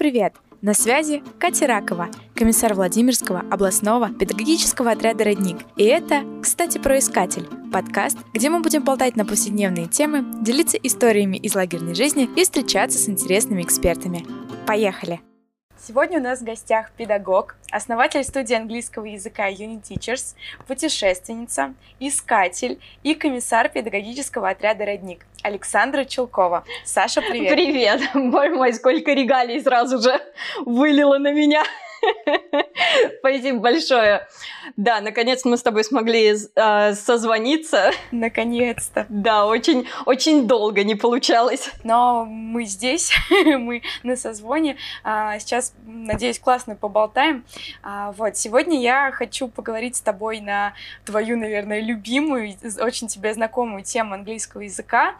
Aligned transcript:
привет! 0.00 0.32
На 0.62 0.72
связи 0.72 1.22
Катя 1.38 1.66
Ракова, 1.66 2.08
комиссар 2.34 2.72
Владимирского 2.72 3.40
областного 3.50 4.08
педагогического 4.08 4.92
отряда 4.92 5.24
«Родник». 5.24 5.58
И 5.76 5.84
это, 5.84 6.22
кстати, 6.40 6.78
про 6.78 6.98
«Искатель»– 6.98 7.46
подкаст, 7.70 8.16
где 8.32 8.48
мы 8.48 8.60
будем 8.60 8.82
болтать 8.82 9.16
на 9.16 9.26
повседневные 9.26 9.88
темы, 9.88 10.24
делиться 10.40 10.78
историями 10.78 11.36
из 11.36 11.54
лагерной 11.54 11.94
жизни 11.94 12.30
и 12.34 12.44
встречаться 12.44 12.98
с 12.98 13.10
интересными 13.10 13.60
экспертами. 13.60 14.24
Поехали! 14.66 15.20
Сегодня 15.82 16.18
у 16.18 16.22
нас 16.22 16.40
в 16.40 16.44
гостях 16.44 16.90
педагог, 16.90 17.56
основатель 17.70 18.22
студии 18.22 18.54
английского 18.54 19.06
языка 19.06 19.48
Uni 19.48 19.80
Teachers, 19.80 20.34
путешественница, 20.66 21.72
искатель 21.98 22.78
и 23.02 23.14
комиссар 23.14 23.70
педагогического 23.70 24.50
отряда 24.50 24.84
«Родник» 24.84 25.24
Александра 25.42 26.04
Челкова. 26.04 26.64
Саша, 26.84 27.22
привет! 27.22 27.54
Привет! 27.54 28.02
Боже 28.14 28.54
мой, 28.56 28.74
сколько 28.74 29.12
регалий 29.12 29.58
сразу 29.62 30.02
же 30.02 30.20
вылило 30.66 31.16
на 31.16 31.32
меня! 31.32 31.64
Спасибо 33.18 33.58
большое. 33.58 34.26
Да, 34.76 35.00
наконец 35.00 35.44
мы 35.44 35.56
с 35.56 35.62
тобой 35.62 35.84
смогли 35.84 36.34
э, 36.34 36.94
созвониться. 36.94 37.90
Наконец-то. 38.10 39.06
Да, 39.08 39.46
очень, 39.46 39.86
очень 40.06 40.46
долго 40.46 40.84
не 40.84 40.94
получалось. 40.94 41.70
Но 41.84 42.24
мы 42.24 42.64
здесь, 42.64 43.12
мы 43.30 43.82
на 44.02 44.16
созвоне. 44.16 44.76
А, 45.04 45.38
сейчас, 45.38 45.74
надеюсь, 45.84 46.38
классно 46.38 46.76
поболтаем. 46.76 47.44
А, 47.82 48.12
вот, 48.12 48.36
сегодня 48.36 48.80
я 48.80 49.10
хочу 49.12 49.48
поговорить 49.48 49.96
с 49.96 50.00
тобой 50.00 50.40
на 50.40 50.74
твою, 51.04 51.36
наверное, 51.36 51.80
любимую, 51.80 52.56
очень 52.80 53.08
тебе 53.08 53.34
знакомую 53.34 53.82
тему 53.82 54.14
английского 54.14 54.62
языка 54.62 55.14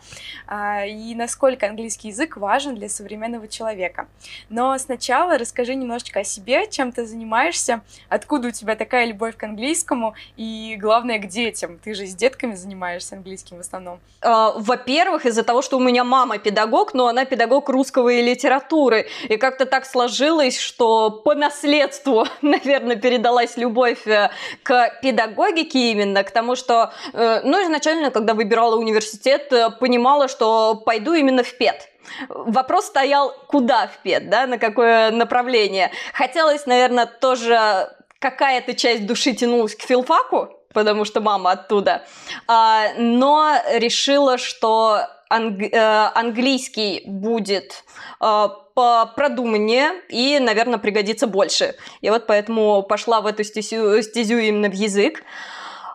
а, 0.47 0.85
и 0.87 1.15
насколько 1.15 1.67
английский 1.67 2.09
язык 2.09 2.37
важен 2.37 2.75
для 2.75 2.89
современного 2.89 3.49
человека. 3.49 4.09
Но 4.49 4.77
сначала 4.79 5.39
расскажи 5.39 5.75
немножечко 5.75 6.21
о 6.21 6.25
себе, 6.25 6.67
чем 6.71 6.93
ты 6.93 7.07
занимаешься, 7.07 7.83
откуда 8.09 8.49
у 8.49 8.51
тебя 8.51 8.77
такая 8.77 9.07
любовь 9.07 9.37
к 9.37 9.43
английскому 9.43 10.15
и, 10.37 10.77
главное, 10.81 11.19
к 11.19 11.27
детям. 11.27 11.79
Ты 11.83 11.95
же 11.95 12.07
с 12.07 12.15
детками 12.15 12.55
занимаешься 12.55 13.17
английским 13.17 13.57
в 13.59 13.61
основном. 13.61 14.01
А, 14.23 14.53
во-первых, 14.57 15.27
из-за 15.27 15.43
того, 15.43 15.63
что 15.63 15.77
у 15.77 15.81
меня 15.81 16.05
мама 16.05 16.39
педагог, 16.39 16.95
но 16.95 17.09
она 17.09 17.25
педагог 17.25 17.69
русского 17.69 18.09
и 18.09 18.23
литературы. 18.23 19.07
И 19.29 19.37
как-то 19.37 19.67
так 19.67 19.87
сложилось, 19.87 20.59
что 20.59 21.11
по 21.11 21.35
наследству, 21.35 22.27
наверное, 22.43 22.97
передалась 22.97 23.57
любовь 23.57 24.07
э, 24.07 24.31
к 24.63 25.01
педагогике 25.03 25.93
именно, 25.93 26.23
к 26.25 26.31
тому, 26.31 26.57
что, 26.57 26.93
э, 27.13 27.41
ну, 27.45 27.63
изначально, 27.65 28.11
когда 28.11 28.35
выбирала 28.35 28.77
университет, 28.77 29.53
э, 29.53 29.71
понимала, 29.71 30.29
что 30.29 30.75
пойду 30.75 31.15
именно 31.15 31.43
в 31.43 31.57
ПЕД. 31.57 31.89
Вопрос 32.29 32.87
стоял, 32.87 33.35
куда 33.47 33.89
в 33.89 33.99
ПЕД, 34.03 34.29
да, 34.29 34.47
на 34.47 34.59
какое 34.59 35.11
направление. 35.11 35.91
Хотелось, 36.13 36.67
наверное, 36.67 37.07
тоже 37.07 37.89
какая-то 38.19 38.75
часть 38.75 39.07
души 39.07 39.33
тянулась 39.33 39.75
к 39.75 39.83
филфаку, 39.83 40.51
потому 40.73 41.05
что 41.05 41.21
мама 41.21 41.53
оттуда, 41.53 42.05
а, 42.47 42.89
но 42.97 43.55
решила, 43.75 44.39
что 44.39 45.07
анг- 45.31 45.71
э, 45.73 46.11
английский 46.15 47.03
будет 47.07 47.85
э, 48.21 48.49
продуманнее 48.75 49.93
и, 50.09 50.39
наверное, 50.39 50.79
пригодится 50.79 51.27
больше. 51.27 51.75
И 52.01 52.09
вот 52.09 52.27
поэтому 52.27 52.83
пошла 52.83 53.21
в 53.21 53.27
эту 53.27 53.45
стезю, 53.45 54.01
стезю 54.03 54.39
именно 54.39 54.69
в 54.71 54.75
язык. 54.75 55.23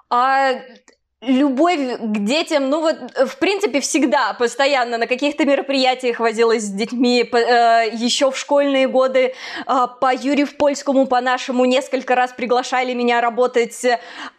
А 0.09 0.51
Любовь 1.21 1.97
к 1.97 2.17
детям, 2.25 2.69
ну 2.69 2.81
вот, 2.81 2.97
в 3.27 3.37
принципе, 3.37 3.79
всегда, 3.79 4.33
постоянно 4.33 4.97
на 4.97 5.07
каких-то 5.07 5.45
мероприятиях 5.45 6.19
возилась 6.19 6.63
с 6.63 6.69
детьми, 6.69 7.23
э, 7.23 7.89
еще 7.93 8.29
в 8.29 8.37
школьные 8.37 8.87
годы 8.87 9.33
э, 9.65 9.87
по 10.01 10.13
Юрию 10.13 10.47
Польскому, 10.55 11.07
по 11.07 11.21
нашему, 11.21 11.65
несколько 11.65 12.15
раз 12.15 12.33
приглашали 12.33 12.93
меня 12.93 13.21
работать 13.21 13.85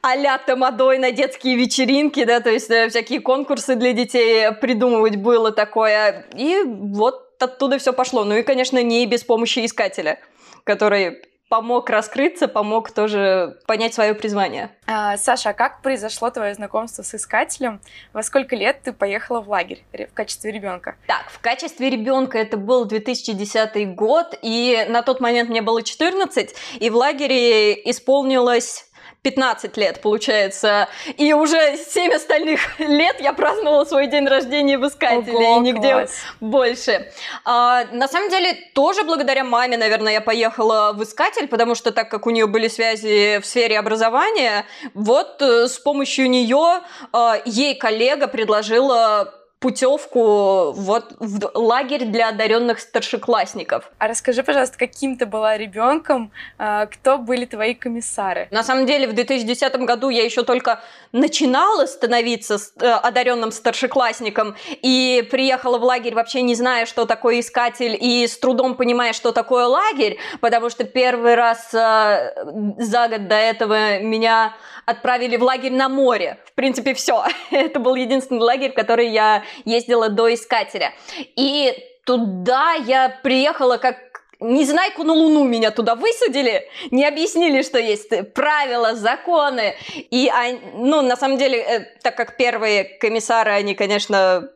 а-ля 0.03 0.39
тамадой 0.39 0.99
на 0.99 1.11
детские 1.11 1.57
вечеринки, 1.57 2.23
да, 2.25 2.41
то 2.41 2.51
есть 2.51 2.71
э, 2.71 2.89
всякие 2.89 3.21
конкурсы 3.21 3.75
для 3.75 3.93
детей 3.93 4.53
придумывать 4.53 5.17
было 5.17 5.51
такое, 5.51 6.27
и 6.37 6.63
вот 6.65 7.43
оттуда 7.43 7.79
все 7.79 7.95
пошло. 7.95 8.23
Ну 8.23 8.37
и, 8.37 8.43
конечно, 8.43 8.81
не 8.83 9.07
без 9.07 9.25
помощи 9.25 9.65
искателя, 9.65 10.21
который 10.65 11.23
помог 11.49 11.89
раскрыться, 11.91 12.49
помог 12.49 12.91
тоже 12.91 13.59
понять 13.67 13.95
свое 13.95 14.15
призвание. 14.15 14.71
А, 14.87 15.17
Саша, 15.17 15.51
а 15.51 15.53
как 15.53 15.83
произошло 15.83 16.31
твое 16.31 16.55
знакомство 16.55 17.03
с 17.03 17.15
искателем? 17.15 17.81
Во 18.13 18.23
сколько 18.23 18.57
лет 18.57 18.83
ты 18.83 18.93
поехала 18.93 19.41
в 19.41 19.49
лагерь 19.49 19.85
в 19.93 20.15
качестве 20.15 20.51
ребенка? 20.51 20.97
Так, 21.07 21.31
в 21.31 21.41
качестве 21.41 21.91
ребенка 21.91 22.39
это 22.39 22.57
был 22.57 22.85
2010 22.85 23.95
год, 23.95 24.37
и 24.43 24.87
на 24.89 25.03
тот 25.03 25.21
момент 25.21 25.49
мне 25.49 25.63
было 25.63 25.83
14, 25.83 26.55
и 26.81 26.91
в 26.91 26.97
лагере 26.97 27.75
исполнилось 27.91 28.87
15 29.23 29.77
лет, 29.77 30.01
получается. 30.01 30.89
И 31.17 31.33
уже 31.33 31.77
7 31.77 32.13
остальных 32.13 32.61
лет 32.79 33.21
я 33.21 33.33
праздновала 33.33 33.85
свой 33.85 34.07
день 34.07 34.27
рождения 34.27 34.79
в 34.79 34.87
Искателе, 34.87 35.37
Ого, 35.37 35.57
и 35.57 35.61
нигде 35.61 35.93
класс. 35.93 36.21
больше. 36.41 37.13
А, 37.45 37.85
на 37.93 38.09
самом 38.09 38.31
деле, 38.31 38.55
тоже 38.75 39.03
благодаря 39.03 39.45
маме, 39.45 39.77
наверное, 39.77 40.13
я 40.15 40.21
поехала 40.21 40.93
в 40.95 41.03
Искатель, 41.03 41.49
потому 41.49 41.75
что 41.75 41.93
так 41.93 42.09
как 42.09 42.27
у 42.27 42.31
нее 42.31 42.47
были 42.47 42.69
связи 42.69 43.39
в 43.41 43.47
сфере 43.47 43.79
образования, 43.79 44.65
вот 44.95 45.43
э, 45.43 45.69
с 45.69 45.79
помощью 45.79 46.31
нее 46.31 46.81
а, 47.13 47.39
ей 47.45 47.75
коллега 47.75 48.29
предложила 48.29 49.35
путевку 49.59 50.73
вот 50.73 51.15
в 51.19 51.51
лагерь 51.55 52.05
для 52.05 52.29
одаренных 52.29 52.79
старшеклассников. 52.79 53.91
А 53.99 54.07
расскажи, 54.07 54.43
пожалуйста, 54.43 54.77
каким 54.77 55.17
ты 55.17 55.25
была 55.25 55.57
ребенком, 55.57 56.31
а, 56.59 56.87
кто 56.87 57.17
были 57.17 57.47
твои 57.47 57.75
комиссары? 57.75 58.49
На 58.51 58.63
самом 58.63 58.85
деле 58.85 59.09
в 59.09 59.15
2010 59.15 59.77
году 59.77 60.11
я 60.11 60.25
еще 60.25 60.43
только 60.43 60.81
начинала 61.13 61.87
становиться 61.87 62.59
э, 62.81 62.87
одаренным 62.87 63.51
старшеклассником 63.51 64.57
и 64.83 65.27
приехала 65.31 65.79
в 65.79 65.85
лагерь 65.85 66.15
вообще 66.15 66.43
не 66.43 66.55
зная, 66.55 66.85
что 66.85 67.07
такое 67.07 67.41
искатель 67.41 67.97
и 67.99 68.27
с 68.27 68.39
трудом 68.39 68.75
понимая, 68.75 69.15
что 69.15 69.33
такое 69.33 69.67
лагерь, 69.67 70.19
потому 70.41 70.69
что 70.69 70.85
первый 70.85 71.35
раз 71.35 71.73
э, 71.73 72.35
за 72.79 73.09
год 73.09 73.27
до 73.29 73.37
этого 73.37 74.01
меня 74.01 74.55
отправили 74.85 75.37
в 75.37 75.43
лагерь 75.43 75.73
на 75.73 75.89
море. 75.89 76.39
В 76.45 76.53
принципе, 76.53 76.93
все. 76.95 77.25
Это 77.51 77.81
был 77.81 77.95
единственный 77.95 78.41
лагерь, 78.41 78.73
в 78.73 78.75
который 78.75 79.09
я 79.09 79.43
ездила 79.65 80.09
до 80.09 80.33
Искателя. 80.33 80.93
И 81.37 81.73
туда 82.05 82.75
я 82.75 83.09
приехала 83.23 83.77
как 83.77 83.97
Незнайку 84.39 85.03
на 85.03 85.15
Луну 85.15 85.45
меня 85.45 85.71
туда 85.71 85.95
высадили, 85.95 86.69
не 86.91 87.07
объяснили, 87.07 87.63
что 87.63 87.79
есть 87.79 88.11
правила, 88.35 88.95
законы. 88.95 89.77
И, 89.95 90.31
ну, 90.75 91.01
на 91.01 91.17
самом 91.17 91.39
деле, 91.39 91.59
э, 91.59 91.81
так 92.03 92.17
как 92.17 92.37
первые 92.37 92.85
комиссары, 92.85 93.53
они, 93.53 93.75
конечно, 93.75 94.51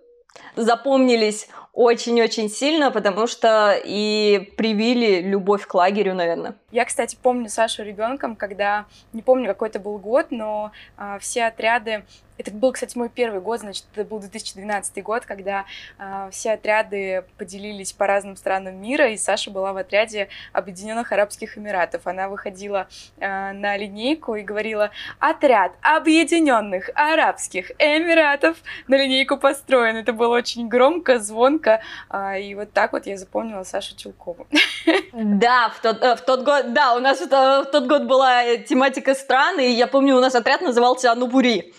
запомнились 0.54 1.48
очень-очень 1.72 2.50
сильно, 2.50 2.90
потому 2.90 3.26
что 3.26 3.74
и 3.82 4.52
привили 4.58 5.22
любовь 5.22 5.66
к 5.66 5.74
лагерю, 5.74 6.14
наверное. 6.14 6.56
Я, 6.70 6.84
кстати, 6.84 7.16
помню 7.20 7.48
Сашу 7.48 7.82
ребенком, 7.82 8.36
когда, 8.36 8.86
не 9.12 9.22
помню, 9.22 9.48
какой 9.48 9.68
это 9.68 9.80
был 9.80 9.98
год, 9.98 10.26
но 10.30 10.72
а, 10.96 11.18
все 11.18 11.44
отряды 11.44 12.04
это 12.40 12.52
был, 12.52 12.72
кстати, 12.72 12.96
мой 12.96 13.10
первый 13.10 13.42
год, 13.42 13.60
значит, 13.60 13.84
это 13.94 14.08
был 14.08 14.18
2012 14.18 15.02
год, 15.02 15.26
когда 15.26 15.66
э, 15.98 16.30
все 16.32 16.52
отряды 16.52 17.24
поделились 17.36 17.92
по 17.92 18.06
разным 18.06 18.34
странам 18.34 18.80
мира, 18.80 19.10
и 19.10 19.18
Саша 19.18 19.50
была 19.50 19.74
в 19.74 19.76
отряде 19.76 20.28
Объединенных 20.54 21.12
Арабских 21.12 21.58
Эмиратов. 21.58 22.06
Она 22.06 22.30
выходила 22.30 22.88
э, 23.18 23.52
на 23.52 23.76
линейку 23.76 24.36
и 24.36 24.42
говорила 24.42 24.90
«Отряд 25.18 25.72
Объединенных 25.82 26.88
Арабских 26.94 27.72
Эмиратов 27.78 28.56
на 28.88 28.94
линейку 28.94 29.36
построен». 29.36 29.96
Это 29.96 30.14
было 30.14 30.36
очень 30.36 30.66
громко, 30.66 31.18
звонко, 31.18 31.82
э, 32.08 32.40
и 32.40 32.54
вот 32.54 32.72
так 32.72 32.94
вот 32.94 33.04
я 33.04 33.18
запомнила 33.18 33.64
Сашу 33.64 33.94
Чулкову. 33.96 34.46
Да, 35.12 35.68
в 35.68 35.82
тот, 35.82 36.02
э, 36.02 36.16
в 36.16 36.22
тот 36.22 36.42
год, 36.42 36.59
да, 36.62 36.94
у 36.94 37.00
нас 37.00 37.20
в, 37.20 37.26
в 37.26 37.64
тот 37.70 37.86
год 37.86 38.02
была 38.04 38.56
тематика 38.56 39.14
страны, 39.14 39.68
и 39.68 39.72
я 39.72 39.86
помню, 39.86 40.16
у 40.16 40.20
нас 40.20 40.34
отряд 40.34 40.60
назывался 40.60 41.12
Анубури. 41.12 41.74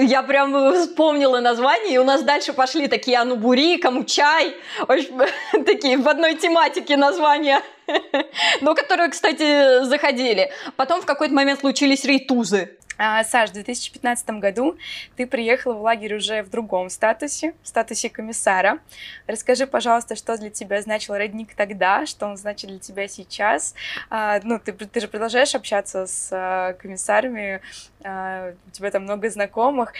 Я 0.00 0.22
прям 0.22 0.74
вспомнила 0.74 1.40
название, 1.40 1.94
и 1.94 1.98
у 1.98 2.04
нас 2.04 2.22
дальше 2.22 2.52
пошли 2.52 2.88
такие 2.88 3.18
Анубури, 3.18 3.78
Камучай, 3.78 4.54
такие 5.64 5.96
в 5.96 6.08
одной 6.08 6.34
тематике 6.34 6.96
названия, 6.96 7.62
но 8.60 8.74
которые, 8.74 9.10
кстати, 9.10 9.84
заходили. 9.84 10.50
Потом 10.76 11.00
в 11.00 11.06
какой-то 11.06 11.34
момент 11.34 11.60
случились 11.60 12.04
рейтузы. 12.04 12.76
А, 13.02 13.24
Саш, 13.24 13.48
в 13.48 13.52
2015 13.54 14.28
году 14.40 14.76
ты 15.16 15.26
приехала 15.26 15.72
в 15.72 15.80
лагерь 15.80 16.16
уже 16.16 16.42
в 16.42 16.50
другом 16.50 16.90
статусе, 16.90 17.54
в 17.62 17.68
статусе 17.68 18.10
комиссара. 18.10 18.78
Расскажи, 19.26 19.66
пожалуйста, 19.66 20.16
что 20.16 20.36
для 20.36 20.50
тебя 20.50 20.82
значил 20.82 21.14
родник 21.14 21.54
тогда, 21.54 22.04
что 22.04 22.26
он 22.26 22.36
значит 22.36 22.68
для 22.68 22.78
тебя 22.78 23.08
сейчас. 23.08 23.74
А, 24.10 24.38
ну, 24.42 24.58
ты, 24.58 24.72
ты 24.72 25.00
же 25.00 25.08
продолжаешь 25.08 25.54
общаться 25.54 26.06
с 26.06 26.28
а, 26.30 26.74
комиссарами, 26.74 27.62
у 28.00 28.70
тебя 28.70 28.90
там 28.90 29.02
много 29.02 29.28
знакомых. 29.28 29.92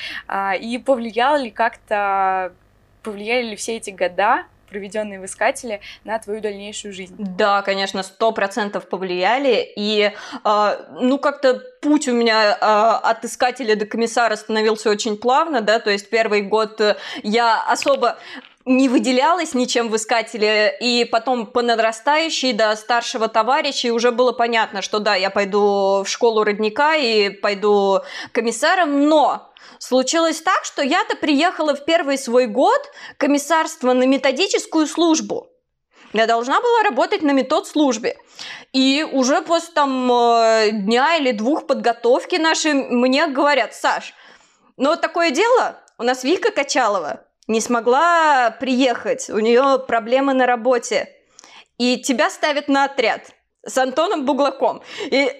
И 0.60 0.82
повлиял 0.84 1.36
ли 1.36 1.50
как-то, 1.50 2.52
повлияли 3.02 3.50
ли 3.50 3.56
все 3.56 3.76
эти 3.76 3.90
года 3.90 4.44
проведенные 4.70 5.20
в 5.20 5.24
искателе, 5.24 5.80
на 6.04 6.18
твою 6.18 6.40
дальнейшую 6.40 6.94
жизнь? 6.94 7.14
Да, 7.18 7.62
конечно, 7.62 8.02
сто 8.02 8.32
процентов 8.32 8.88
повлияли. 8.88 9.70
И, 9.76 10.12
э, 10.44 10.84
ну, 11.00 11.18
как-то 11.18 11.62
путь 11.80 12.08
у 12.08 12.12
меня 12.12 12.52
э, 12.52 12.56
от 12.60 13.24
искателя 13.24 13.76
до 13.76 13.86
комиссара 13.86 14.36
становился 14.36 14.90
очень 14.90 15.16
плавно, 15.16 15.60
да, 15.60 15.78
то 15.78 15.90
есть 15.90 16.08
первый 16.10 16.42
год 16.42 16.80
я 17.22 17.62
особо 17.64 18.18
не 18.66 18.88
выделялась 18.88 19.54
ничем 19.54 19.88
в 19.88 19.96
искателе, 19.96 20.76
и 20.80 21.04
потом 21.04 21.46
по 21.46 21.62
надрастающей 21.62 22.52
до 22.52 22.74
старшего 22.76 23.28
товарища 23.28 23.88
и 23.88 23.90
уже 23.90 24.10
было 24.10 24.32
понятно, 24.32 24.82
что 24.82 24.98
да, 24.98 25.14
я 25.14 25.30
пойду 25.30 26.02
в 26.04 26.06
школу 26.06 26.44
родника 26.44 26.94
и 26.94 27.30
пойду 27.30 28.00
комиссаром, 28.32 29.08
но 29.08 29.50
случилось 29.78 30.42
так, 30.42 30.64
что 30.64 30.82
я-то 30.82 31.16
приехала 31.16 31.74
в 31.74 31.84
первый 31.84 32.18
свой 32.18 32.46
год 32.46 32.80
комиссарство 33.16 33.92
на 33.94 34.04
методическую 34.04 34.86
службу. 34.86 35.48
Я 36.12 36.26
должна 36.26 36.60
была 36.60 36.82
работать 36.82 37.22
на 37.22 37.30
метод 37.30 37.66
службе. 37.68 38.16
И 38.72 39.06
уже 39.10 39.42
после 39.42 39.72
там 39.72 40.10
э, 40.10 40.70
дня 40.72 41.16
или 41.16 41.30
двух 41.30 41.68
подготовки 41.68 42.34
нашей 42.34 42.74
мне 42.74 43.28
говорят, 43.28 43.74
Саш, 43.74 44.12
ну 44.76 44.90
вот 44.90 45.00
такое 45.00 45.30
дело, 45.30 45.78
у 45.98 46.02
нас 46.02 46.24
Вика 46.24 46.50
Качалова, 46.50 47.24
не 47.50 47.60
смогла 47.60 48.52
приехать, 48.52 49.28
у 49.28 49.40
нее 49.40 49.84
проблемы 49.86 50.34
на 50.34 50.46
работе, 50.46 51.08
и 51.78 52.00
тебя 52.00 52.30
ставят 52.30 52.68
на 52.68 52.84
отряд 52.84 53.32
с 53.66 53.76
Антоном 53.76 54.24
Буглаком. 54.24 54.82
И 55.06 55.32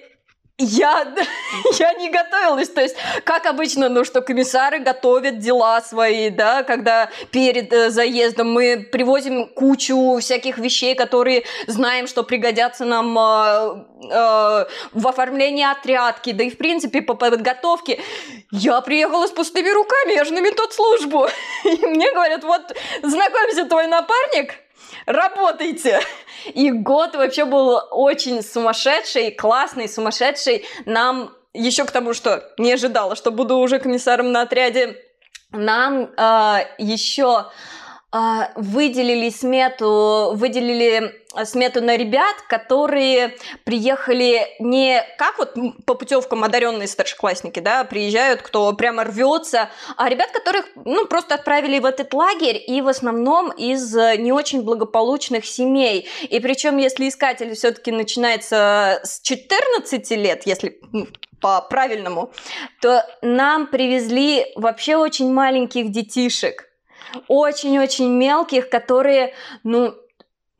я, 0.61 1.13
я 1.79 1.93
не 1.93 2.09
готовилась. 2.09 2.69
То 2.69 2.81
есть, 2.81 2.95
как 3.23 3.45
обычно, 3.45 3.89
ну, 3.89 4.03
что 4.03 4.21
комиссары 4.21 4.79
готовят 4.79 5.39
дела 5.39 5.81
свои, 5.81 6.29
да, 6.29 6.63
когда 6.63 7.09
перед 7.31 7.71
э, 7.73 7.89
заездом 7.89 8.51
мы 8.51 8.87
привозим 8.91 9.47
кучу 9.47 10.17
всяких 10.19 10.57
вещей, 10.57 10.95
которые 10.95 11.43
знаем, 11.67 12.07
что 12.07 12.23
пригодятся 12.23 12.85
нам 12.85 13.17
э, 13.17 13.85
э, 14.11 14.65
в 14.93 15.07
оформлении 15.07 15.69
отрядки, 15.69 16.31
да 16.31 16.43
и, 16.43 16.49
в 16.49 16.57
принципе, 16.57 17.01
по 17.01 17.13
подготовке. 17.13 17.99
Я 18.51 18.81
приехала 18.81 19.27
с 19.27 19.31
пустыми 19.31 19.69
руками, 19.69 20.13
я 20.13 20.25
же 20.25 20.33
на 20.33 20.41
метод 20.41 20.73
службу. 20.73 21.27
И 21.63 21.85
мне 21.85 22.11
говорят, 22.11 22.43
вот, 22.43 22.75
знакомься, 23.01 23.65
твой 23.65 23.87
напарник, 23.87 24.55
работайте. 25.05 25.99
И 26.53 26.71
год 26.71 27.15
вообще 27.15 27.45
был 27.45 27.79
очень 27.91 28.41
сумасшедший, 28.41 29.31
классный, 29.31 29.87
сумасшедший. 29.87 30.65
Нам 30.85 31.35
еще 31.53 31.85
к 31.85 31.91
тому, 31.91 32.13
что 32.13 32.43
не 32.57 32.73
ожидала, 32.73 33.15
что 33.15 33.31
буду 33.31 33.57
уже 33.57 33.79
комиссаром 33.79 34.31
на 34.31 34.41
отряде, 34.43 34.97
нам 35.51 36.03
э, 36.15 36.65
еще 36.77 37.25
а, 37.27 37.51
выделили 38.11 39.29
смету, 39.29 40.31
выделили 40.35 41.21
смету 41.45 41.81
на 41.81 41.95
ребят, 41.95 42.35
которые 42.49 43.37
приехали 43.63 44.45
не 44.59 45.01
как 45.17 45.37
вот 45.37 45.55
по 45.85 45.95
путевкам 45.95 46.43
одаренные 46.43 46.87
старшеклассники, 46.87 47.61
да, 47.61 47.85
приезжают, 47.85 48.41
кто 48.41 48.73
прямо 48.73 49.05
рвется, 49.05 49.69
а 49.95 50.09
ребят, 50.09 50.31
которых, 50.31 50.65
ну, 50.75 51.05
просто 51.05 51.35
отправили 51.35 51.79
в 51.79 51.85
этот 51.85 52.13
лагерь, 52.13 52.61
и 52.65 52.81
в 52.81 52.89
основном 52.89 53.49
из 53.51 53.95
не 53.95 54.33
очень 54.33 54.63
благополучных 54.63 55.45
семей. 55.45 56.09
И 56.23 56.39
причем, 56.41 56.77
если 56.77 57.07
искатель 57.07 57.55
все-таки 57.55 57.91
начинается 57.91 58.99
с 59.03 59.21
14 59.21 60.11
лет, 60.11 60.43
если 60.45 60.81
по 61.39 61.61
правильному, 61.61 62.31
то 62.81 63.05
нам 63.21 63.67
привезли 63.67 64.45
вообще 64.55 64.95
очень 64.95 65.31
маленьких 65.31 65.91
детишек, 65.91 66.70
очень-очень 67.27 68.09
мелких, 68.09 68.69
которые, 68.69 69.33
ну, 69.63 69.95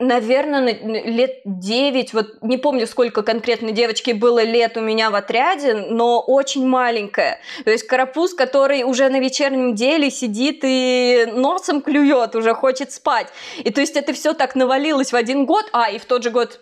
наверное, 0.01 0.73
лет 1.05 1.41
9, 1.45 2.13
вот 2.13 2.41
не 2.41 2.57
помню, 2.57 2.87
сколько 2.87 3.21
конкретно 3.21 3.71
девочки 3.71 4.11
было 4.11 4.43
лет 4.43 4.75
у 4.75 4.81
меня 4.81 5.11
в 5.11 5.15
отряде, 5.15 5.75
но 5.75 6.19
очень 6.19 6.67
маленькая. 6.67 7.39
То 7.63 7.71
есть 7.71 7.85
карапуз, 7.85 8.33
который 8.33 8.83
уже 8.83 9.09
на 9.09 9.19
вечернем 9.19 9.75
деле 9.75 10.09
сидит 10.09 10.61
и 10.63 11.27
носом 11.31 11.81
клюет, 11.81 12.35
уже 12.35 12.53
хочет 12.53 12.91
спать. 12.91 13.27
И 13.63 13.71
то 13.71 13.79
есть 13.79 13.95
это 13.95 14.13
все 14.13 14.33
так 14.33 14.55
навалилось 14.55 15.13
в 15.13 15.15
один 15.15 15.45
год, 15.45 15.69
а, 15.71 15.89
и 15.91 15.99
в 15.99 16.05
тот 16.05 16.23
же 16.23 16.31
год, 16.31 16.59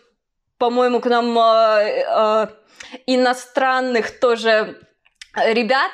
по-моему, 0.58 1.00
к 1.00 1.06
нам 1.06 1.38
э, 1.40 2.04
э, 2.08 2.48
иностранных 3.06 4.20
тоже 4.20 4.78
ребят 5.36 5.92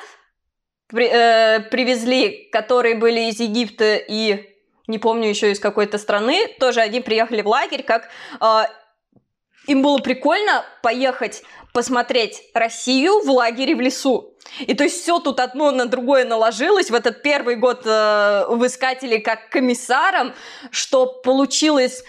при, 0.88 1.08
э, 1.08 1.60
привезли, 1.70 2.48
которые 2.52 2.94
были 2.94 3.28
из 3.30 3.40
Египта 3.40 3.96
и 3.96 4.52
не 4.86 4.98
помню 4.98 5.28
еще 5.28 5.50
из 5.50 5.58
какой-то 5.58 5.98
страны, 5.98 6.48
тоже 6.60 6.80
они 6.80 7.00
приехали 7.00 7.42
в 7.42 7.48
лагерь, 7.48 7.82
как 7.82 8.08
э, 8.40 8.64
им 9.66 9.82
было 9.82 9.98
прикольно 9.98 10.64
поехать 10.82 11.42
посмотреть 11.72 12.42
Россию 12.54 13.20
в 13.20 13.30
лагере 13.30 13.74
в 13.74 13.80
лесу. 13.80 14.34
И 14.60 14.74
то 14.74 14.84
есть 14.84 15.02
все 15.02 15.18
тут 15.18 15.40
одно 15.40 15.72
на 15.72 15.86
другое 15.86 16.24
наложилось 16.24 16.90
в 16.90 16.94
этот 16.94 17.22
первый 17.22 17.56
год 17.56 17.82
э, 17.84 18.46
в 18.48 18.64
искателе 18.64 19.18
как 19.18 19.50
комиссаром, 19.50 20.34
что 20.70 21.06
получилось 21.06 22.04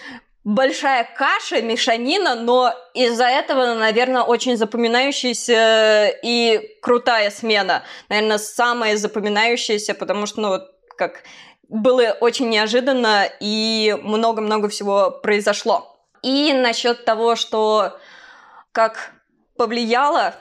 большая 0.48 1.06
каша, 1.14 1.60
мешанина, 1.60 2.34
но 2.34 2.72
из-за 2.94 3.26
этого, 3.26 3.74
наверное, 3.74 4.22
очень 4.22 4.56
запоминающаяся 4.56 6.08
и 6.22 6.78
крутая 6.80 7.30
смена. 7.30 7.82
Наверное, 8.08 8.38
самая 8.38 8.96
запоминающаяся, 8.96 9.92
потому 9.92 10.24
что, 10.24 10.40
ну, 10.40 10.60
как 10.96 11.22
было 11.68 12.16
очень 12.20 12.48
неожиданно 12.48 13.28
и 13.40 13.94
много-много 14.02 14.70
всего 14.70 15.10
произошло. 15.10 16.00
И 16.22 16.54
насчет 16.54 17.04
того, 17.04 17.36
что 17.36 17.98
как 18.72 19.12
повлияла 19.58 20.34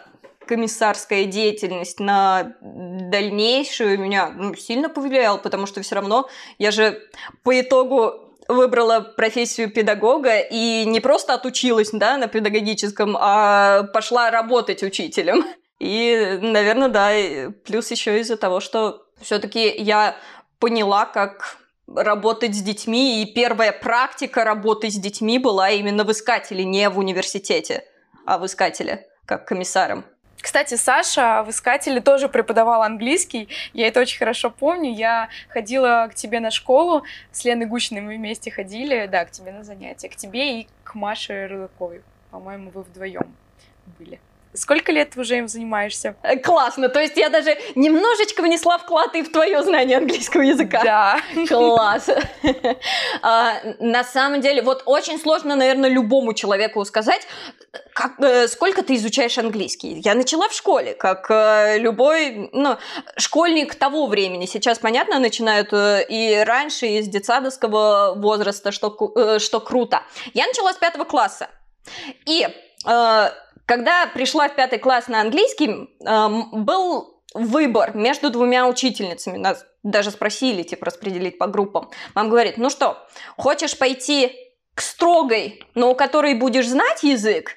комиссарская 0.47 1.25
деятельность 1.25 1.99
на 1.99 2.55
дальнейшую 2.61 3.99
меня 3.99 4.29
ну, 4.29 4.55
сильно 4.55 4.87
повлияла, 4.87 5.37
потому 5.37 5.65
что 5.65 5.81
все 5.81 5.95
равно 5.95 6.29
я 6.59 6.71
же 6.71 6.97
по 7.43 7.59
итогу 7.59 8.26
выбрала 8.47 9.01
профессию 9.01 9.71
педагога 9.71 10.39
и 10.39 10.85
не 10.85 10.99
просто 10.99 11.33
отучилась 11.33 11.89
да, 11.91 12.17
на 12.17 12.27
педагогическом, 12.27 13.17
а 13.19 13.83
пошла 13.93 14.31
работать 14.31 14.83
учителем. 14.83 15.45
И, 15.79 16.39
наверное, 16.41 16.87
да, 16.89 17.51
плюс 17.65 17.91
еще 17.91 18.19
из-за 18.19 18.37
того, 18.37 18.59
что 18.59 19.05
все-таки 19.21 19.67
я 19.77 20.15
поняла, 20.59 21.05
как 21.05 21.57
работать 21.87 22.55
с 22.55 22.61
детьми, 22.61 23.21
и 23.21 23.33
первая 23.33 23.71
практика 23.71 24.43
работы 24.43 24.89
с 24.89 24.95
детьми 24.95 25.39
была 25.39 25.69
именно 25.69 26.03
в 26.03 26.11
искателе, 26.11 26.65
не 26.65 26.89
в 26.89 26.99
университете, 26.99 27.83
а 28.25 28.37
в 28.37 28.45
искателе, 28.45 29.07
как 29.25 29.47
комиссаром. 29.47 30.05
Кстати, 30.41 30.75
Саша 30.75 31.43
в 31.43 31.49
Искателе 31.49 31.99
тоже 31.99 32.29
преподавал 32.29 32.83
английский. 32.83 33.49
Я 33.73 33.87
это 33.87 33.99
очень 33.99 34.19
хорошо 34.19 34.49
помню. 34.49 34.93
Я 34.93 35.29
ходила 35.49 36.07
к 36.11 36.15
тебе 36.15 36.39
на 36.39 36.51
школу, 36.51 37.03
с 37.31 37.43
Леной 37.43 37.65
Гучиной 37.65 38.01
мы 38.01 38.15
вместе 38.15 38.51
ходили, 38.51 39.07
да, 39.07 39.25
к 39.25 39.31
тебе 39.31 39.51
на 39.51 39.63
занятия, 39.63 40.09
к 40.09 40.15
тебе 40.15 40.61
и 40.61 40.67
к 40.83 40.95
Маше 40.95 41.47
Рылаковой. 41.47 42.03
По-моему, 42.31 42.69
вы 42.71 42.83
вдвоем 42.83 43.35
были. 43.97 44.19
Сколько 44.57 44.91
лет 44.91 45.15
уже 45.15 45.37
им 45.37 45.47
занимаешься? 45.47 46.15
Э, 46.23 46.35
классно. 46.37 46.89
То 46.89 46.99
есть 46.99 47.15
я 47.15 47.29
даже 47.29 47.57
немножечко 47.75 48.41
внесла 48.41 48.77
вклад 48.77 49.15
и 49.15 49.21
в 49.21 49.31
твое 49.31 49.61
знание 49.63 49.97
английского 49.97 50.41
языка. 50.41 50.81
Да. 50.83 51.19
Класс. 51.47 52.09
а, 53.21 53.53
на 53.79 54.03
самом 54.03 54.41
деле, 54.41 54.61
вот 54.63 54.83
очень 54.85 55.19
сложно, 55.19 55.55
наверное, 55.55 55.89
любому 55.89 56.33
человеку 56.33 56.83
сказать, 56.85 57.27
как, 57.93 58.19
э, 58.19 58.47
сколько 58.47 58.81
ты 58.81 58.95
изучаешь 58.95 59.37
английский. 59.37 60.01
Я 60.03 60.15
начала 60.15 60.49
в 60.49 60.53
школе, 60.53 60.95
как 60.95 61.29
э, 61.29 61.77
любой 61.77 62.49
ну, 62.51 62.77
школьник 63.17 63.75
того 63.75 64.07
времени. 64.07 64.47
Сейчас, 64.47 64.79
понятно, 64.79 65.19
начинают 65.19 65.69
и 65.71 66.43
раньше, 66.45 66.87
и 66.87 67.01
с 67.03 67.07
детсадовского 67.07 68.15
возраста, 68.15 68.71
что, 68.71 69.37
что 69.39 69.59
круто. 69.59 70.01
Я 70.33 70.47
начала 70.47 70.73
с 70.73 70.77
пятого 70.77 71.03
класса. 71.03 71.49
И 72.25 72.47
э, 72.85 73.29
когда 73.67 74.07
пришла 74.07 74.47
в 74.47 74.55
пятый 74.55 74.79
класс 74.79 75.07
на 75.07 75.21
английский, 75.21 75.89
был 75.99 77.21
выбор 77.33 77.95
между 77.95 78.29
двумя 78.31 78.67
учительницами. 78.67 79.37
Нас 79.37 79.65
даже 79.83 80.09
спросили, 80.09 80.63
типа, 80.63 80.87
распределить 80.87 81.37
по 81.37 81.47
группам. 81.47 81.91
Мам 82.15 82.29
говорит, 82.29 82.57
ну 82.57 82.69
что, 82.69 82.97
хочешь 83.35 83.77
пойти 83.77 84.31
к 84.73 84.81
строгой, 84.81 85.63
но 85.75 85.91
у 85.91 85.95
которой 85.95 86.33
будешь 86.33 86.67
знать 86.67 87.03
язык? 87.03 87.55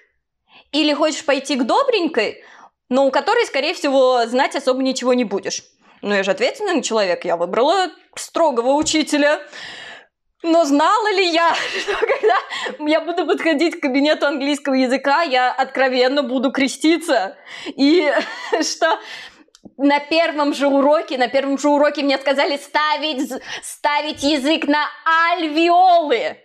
Или 0.72 0.92
хочешь 0.92 1.24
пойти 1.24 1.56
к 1.56 1.64
добренькой, 1.64 2.42
но 2.88 3.06
у 3.06 3.10
которой, 3.10 3.46
скорее 3.46 3.74
всего, 3.74 4.26
знать 4.26 4.56
особо 4.56 4.82
ничего 4.82 5.14
не 5.14 5.24
будешь? 5.24 5.62
Ну, 6.02 6.14
я 6.14 6.24
же 6.24 6.32
ответственный 6.32 6.82
человек, 6.82 7.24
я 7.24 7.36
выбрала 7.36 7.88
строгого 8.16 8.72
учителя. 8.72 9.40
Но 10.42 10.64
знала 10.64 11.12
ли 11.12 11.28
я, 11.28 11.54
что 11.80 11.96
когда 11.96 12.36
я 12.90 13.00
буду 13.00 13.26
подходить 13.26 13.78
к 13.78 13.82
кабинету 13.82 14.26
английского 14.26 14.74
языка, 14.74 15.22
я 15.22 15.52
откровенно 15.52 16.22
буду 16.22 16.50
креститься? 16.50 17.36
И 17.66 18.10
что 18.62 18.98
на 19.76 20.00
первом 20.00 20.54
же 20.54 20.66
уроке, 20.66 21.18
на 21.18 21.28
первом 21.28 21.58
же 21.58 21.68
уроке 21.68 22.02
мне 22.02 22.18
сказали 22.18 22.56
ставить, 22.56 23.32
ставить 23.62 24.22
язык 24.22 24.66
на 24.66 24.86
альвеолы. 25.32 26.38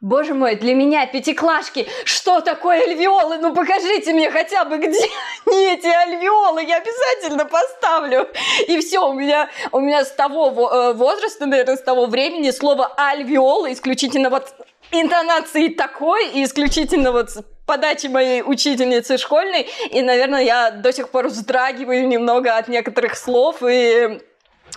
Боже 0.00 0.34
мой, 0.34 0.56
для 0.56 0.74
меня, 0.74 1.06
пятиклашки, 1.06 1.88
что 2.04 2.40
такое 2.40 2.82
альвеолы? 2.82 3.38
Ну 3.38 3.54
покажите 3.54 4.12
мне 4.12 4.30
хотя 4.30 4.64
бы, 4.64 4.78
где 4.78 5.00
они, 5.46 5.72
эти 5.72 5.86
альвеолы, 5.86 6.64
я 6.64 6.78
обязательно 6.78 7.44
поставлю. 7.44 8.28
И 8.68 8.78
все, 8.80 9.08
у 9.08 9.12
меня, 9.12 9.48
у 9.72 9.80
меня 9.80 10.04
с 10.04 10.10
того 10.10 10.48
э, 10.48 10.92
возраста, 10.94 11.46
наверное, 11.46 11.76
с 11.76 11.82
того 11.82 12.06
времени 12.06 12.50
слово 12.50 12.92
альвеолы 12.96 13.72
исключительно 13.72 14.30
вот 14.30 14.54
интонации 14.92 15.68
такой 15.68 16.28
и 16.30 16.44
исключительно 16.44 17.12
вот 17.12 17.30
подачи 17.66 18.06
моей 18.06 18.42
учительницы 18.42 19.18
школьной, 19.18 19.68
и, 19.90 20.00
наверное, 20.02 20.42
я 20.42 20.70
до 20.70 20.92
сих 20.92 21.08
пор 21.08 21.26
вздрагиваю 21.26 22.06
немного 22.06 22.56
от 22.56 22.68
некоторых 22.68 23.16
слов 23.16 23.56
и 23.62 24.20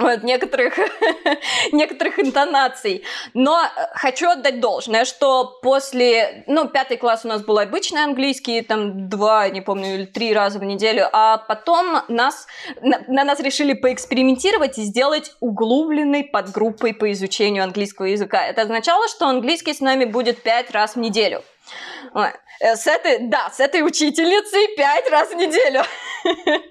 от 0.08 0.24
некоторых, 0.24 0.78
некоторых 1.72 2.20
интонаций. 2.20 3.04
Но 3.34 3.62
э, 3.62 3.68
хочу 3.94 4.30
отдать 4.30 4.60
должное, 4.60 5.06
что 5.06 5.60
после, 5.62 6.44
ну, 6.48 6.68
пятый 6.68 6.98
класс 6.98 7.26
у 7.26 7.28
нас 7.28 7.42
был 7.42 7.60
обычный 7.60 8.04
английский, 8.04 8.62
там 8.62 9.10
два, 9.10 9.50
не 9.50 9.62
помню, 9.62 9.96
или 9.96 10.06
три 10.06 10.34
раза 10.34 10.60
в 10.60 10.64
неделю, 10.64 11.08
а 11.12 11.38
потом 11.38 12.02
нас, 12.08 12.48
на, 12.82 13.02
на 13.08 13.24
нас 13.24 13.40
решили 13.40 13.74
поэкспериментировать 13.74 14.78
и 14.78 14.84
сделать 14.84 15.34
углубленной 15.40 16.24
подгруппой 16.24 16.94
по 16.94 17.12
изучению 17.12 17.64
английского 17.64 18.06
языка. 18.06 18.46
Это 18.46 18.64
означало, 18.64 19.08
что 19.08 19.28
английский 19.28 19.74
с 19.74 19.80
нами 19.80 20.06
будет 20.06 20.42
пять 20.42 20.72
раз 20.72 20.96
в 20.96 21.00
неделю. 21.00 21.44
Э, 22.60 22.76
с 22.76 22.88
этой, 22.88 23.20
да, 23.20 23.50
с 23.50 23.60
этой 23.60 23.86
учительницей 23.86 24.76
пять 24.76 25.10
раз 25.10 25.30
в 25.30 25.36
неделю. 25.36 25.84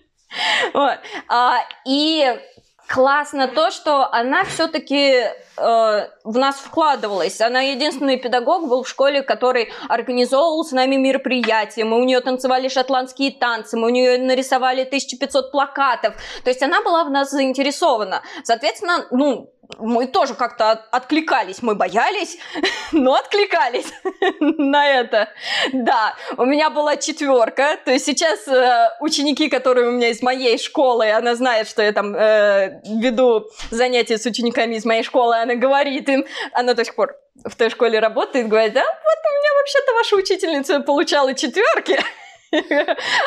Вот. 0.75 0.99
А, 1.29 1.61
и 1.87 2.39
классно 2.89 3.49
то, 3.49 3.71
что 3.71 4.13
она 4.13 4.45
все-таки 4.45 5.21
э, 5.21 5.33
в 5.57 6.39
нас 6.39 6.57
вкладывалась. 6.57 7.41
Она 7.41 7.61
единственный 7.61 8.17
педагог 8.17 8.69
был 8.69 8.83
в 8.83 8.89
школе, 8.89 9.23
который 9.23 9.71
организовывал 9.89 10.65
с 10.65 10.73
нами 10.73 10.97
мероприятия. 10.97 11.85
Мы 11.85 12.01
у 12.01 12.05
нее 12.05 12.21
танцевали 12.21 12.69
шотландские 12.69 13.33
танцы, 13.33 13.77
мы 13.77 13.87
у 13.87 13.91
нее 13.91 14.19
нарисовали 14.19 14.83
1500 14.83 15.53
плакатов. 15.53 16.15
То 16.43 16.51
есть 16.51 16.63
она 16.63 16.83
была 16.83 17.05
в 17.05 17.11
нас 17.11 17.31
заинтересована. 17.31 18.23
Соответственно, 18.43 19.07
ну, 19.11 19.53
мы 19.77 20.07
тоже 20.07 20.35
как-то 20.35 20.73
откликались, 20.91 21.63
мы 21.63 21.75
боялись, 21.75 22.39
но 22.93 23.15
откликались 23.15 23.93
на 24.41 24.87
это. 24.87 25.29
Да, 25.73 26.15
у 26.37 26.45
меня 26.45 26.71
была 26.71 26.97
четверка, 26.97 27.79
то 27.85 27.93
есть 27.93 28.07
сейчас 28.07 28.49
э, 28.49 28.91
ученики, 29.01 29.49
которые 29.49 29.89
у 29.89 29.93
меня 29.93 30.09
из 30.09 30.23
моей 30.23 30.59
школы, 30.59 31.11
она 31.11 31.35
знает, 31.35 31.69
что 31.69 31.83
я 31.83 31.93
там 31.93 32.15
э, 32.15 32.81
веду 32.85 33.47
занятия 33.71 34.19
с 34.19 34.25
учениками 34.25 34.77
из 34.77 34.85
моей 34.85 35.03
школы, 35.03 35.37
она 35.37 35.55
говорит 35.55 36.09
им, 36.09 36.25
она 36.53 36.75
до 36.75 36.85
сих 36.85 36.95
пор 36.95 37.17
в 37.45 37.55
той 37.55 37.71
школе 37.71 37.99
работает, 37.99 38.49
говорит, 38.49 38.73
да, 38.73 38.83
вот 38.83 38.89
у 38.89 39.39
меня 39.39 39.55
вообще-то 39.59 39.93
ваша 39.93 40.17
учительница 40.17 40.81
получала 40.81 41.35
четверки. 41.35 41.99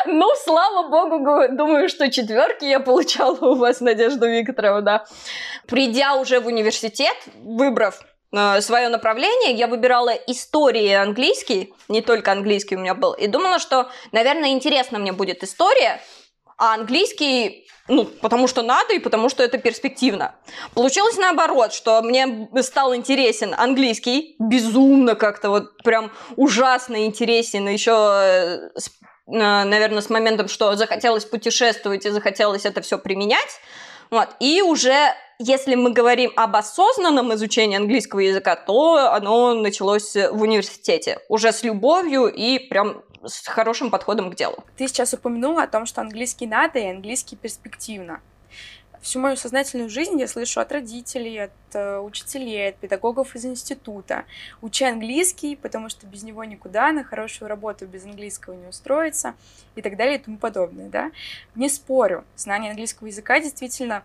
Ну, 0.06 0.28
слава 0.44 0.88
богу, 0.88 1.48
думаю, 1.50 1.88
что 1.88 2.10
четверки 2.10 2.64
я 2.64 2.80
получала 2.80 3.36
у 3.36 3.54
вас, 3.54 3.80
Надежда 3.80 4.26
Викторовна. 4.26 5.04
Придя 5.66 6.14
уже 6.16 6.40
в 6.40 6.46
университет, 6.46 7.16
выбрав 7.36 8.00
э, 8.32 8.60
свое 8.60 8.88
направление, 8.88 9.52
я 9.52 9.66
выбирала 9.66 10.10
истории 10.10 10.84
и 10.84 10.92
английский, 10.92 11.72
не 11.88 12.02
только 12.02 12.32
английский 12.32 12.76
у 12.76 12.80
меня 12.80 12.94
был, 12.94 13.12
и 13.12 13.26
думала, 13.26 13.58
что, 13.58 13.90
наверное, 14.12 14.50
интересно 14.50 14.98
мне 14.98 15.12
будет 15.12 15.42
история, 15.42 16.00
а 16.58 16.74
английский, 16.74 17.66
ну, 17.88 18.04
потому 18.04 18.46
что 18.46 18.62
надо 18.62 18.94
и 18.94 18.98
потому 18.98 19.28
что 19.28 19.42
это 19.42 19.58
перспективно. 19.58 20.34
Получилось 20.74 21.16
наоборот, 21.16 21.72
что 21.72 22.00
мне 22.02 22.48
стал 22.60 22.94
интересен 22.94 23.54
английский, 23.56 24.36
безумно 24.38 25.14
как-то 25.14 25.50
вот 25.50 25.82
прям 25.82 26.10
ужасно 26.36 27.04
интересен, 27.06 27.68
еще 27.68 27.92
э, 27.92 28.70
наверное, 29.26 30.02
с 30.02 30.10
моментом, 30.10 30.48
что 30.48 30.74
захотелось 30.76 31.24
путешествовать 31.24 32.06
и 32.06 32.10
захотелось 32.10 32.64
это 32.64 32.80
все 32.80 32.98
применять. 32.98 33.60
Вот. 34.10 34.28
И 34.40 34.60
уже, 34.60 35.14
если 35.38 35.74
мы 35.74 35.90
говорим 35.90 36.32
об 36.36 36.54
осознанном 36.54 37.32
изучении 37.34 37.76
английского 37.76 38.20
языка, 38.20 38.56
то 38.56 39.10
оно 39.10 39.54
началось 39.54 40.14
в 40.14 40.42
университете. 40.42 41.18
Уже 41.30 41.50
с 41.50 41.62
любовью 41.62 42.26
и 42.26 42.58
прям 42.58 43.02
с 43.24 43.46
хорошим 43.46 43.90
подходом 43.90 44.30
к 44.30 44.34
делу. 44.34 44.64
Ты 44.76 44.88
сейчас 44.88 45.14
упомянула 45.14 45.64
о 45.64 45.68
том, 45.68 45.86
что 45.86 46.00
английский 46.00 46.46
надо 46.46 46.78
и 46.78 46.86
английский 46.88 47.36
перспективно. 47.36 48.20
Всю 49.02 49.18
мою 49.18 49.36
сознательную 49.36 49.90
жизнь 49.90 50.18
я 50.20 50.28
слышу 50.28 50.60
от 50.60 50.70
родителей, 50.70 51.36
от 51.36 51.50
э, 51.74 51.98
учителей, 51.98 52.68
от 52.68 52.76
педагогов 52.76 53.34
из 53.34 53.44
института. 53.44 54.26
Учи 54.60 54.84
английский, 54.84 55.56
потому 55.56 55.88
что 55.88 56.06
без 56.06 56.22
него 56.22 56.44
никуда, 56.44 56.92
на 56.92 57.02
хорошую 57.02 57.48
работу 57.48 57.84
без 57.84 58.04
английского 58.04 58.54
не 58.54 58.68
устроиться 58.68 59.34
и 59.74 59.82
так 59.82 59.96
далее 59.96 60.18
и 60.18 60.22
тому 60.22 60.38
подобное, 60.38 60.88
да. 60.88 61.10
Не 61.56 61.68
спорю, 61.68 62.24
знание 62.36 62.70
английского 62.70 63.08
языка 63.08 63.40
действительно 63.40 64.04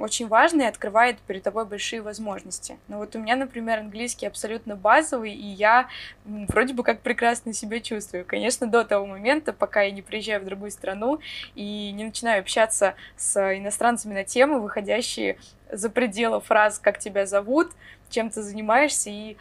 очень 0.00 0.26
важно 0.26 0.62
и 0.62 0.66
открывает 0.66 1.18
перед 1.20 1.44
тобой 1.44 1.64
большие 1.64 2.02
возможности. 2.02 2.78
Но 2.88 2.98
вот 2.98 3.14
у 3.14 3.20
меня, 3.20 3.36
например, 3.36 3.78
английский 3.78 4.26
абсолютно 4.26 4.74
базовый, 4.76 5.32
и 5.32 5.46
я 5.46 5.88
вроде 6.24 6.74
бы 6.74 6.82
как 6.82 7.00
прекрасно 7.00 7.52
себя 7.52 7.80
чувствую. 7.80 8.24
Конечно, 8.24 8.66
до 8.66 8.84
того 8.84 9.06
момента, 9.06 9.52
пока 9.52 9.82
я 9.82 9.92
не 9.92 10.02
приезжаю 10.02 10.40
в 10.40 10.44
другую 10.44 10.72
страну 10.72 11.20
и 11.54 11.92
не 11.92 12.04
начинаю 12.04 12.40
общаться 12.40 12.94
с 13.16 13.38
иностранцами 13.56 14.14
на 14.14 14.24
темы, 14.32 14.60
выходящие 14.60 15.36
за 15.70 15.90
пределы 15.90 16.40
фраз 16.40 16.78
«как 16.78 16.98
тебя 16.98 17.26
зовут», 17.26 17.70
чем 18.08 18.30
ты 18.30 18.42
занимаешься 18.42 19.10
и 19.10 19.36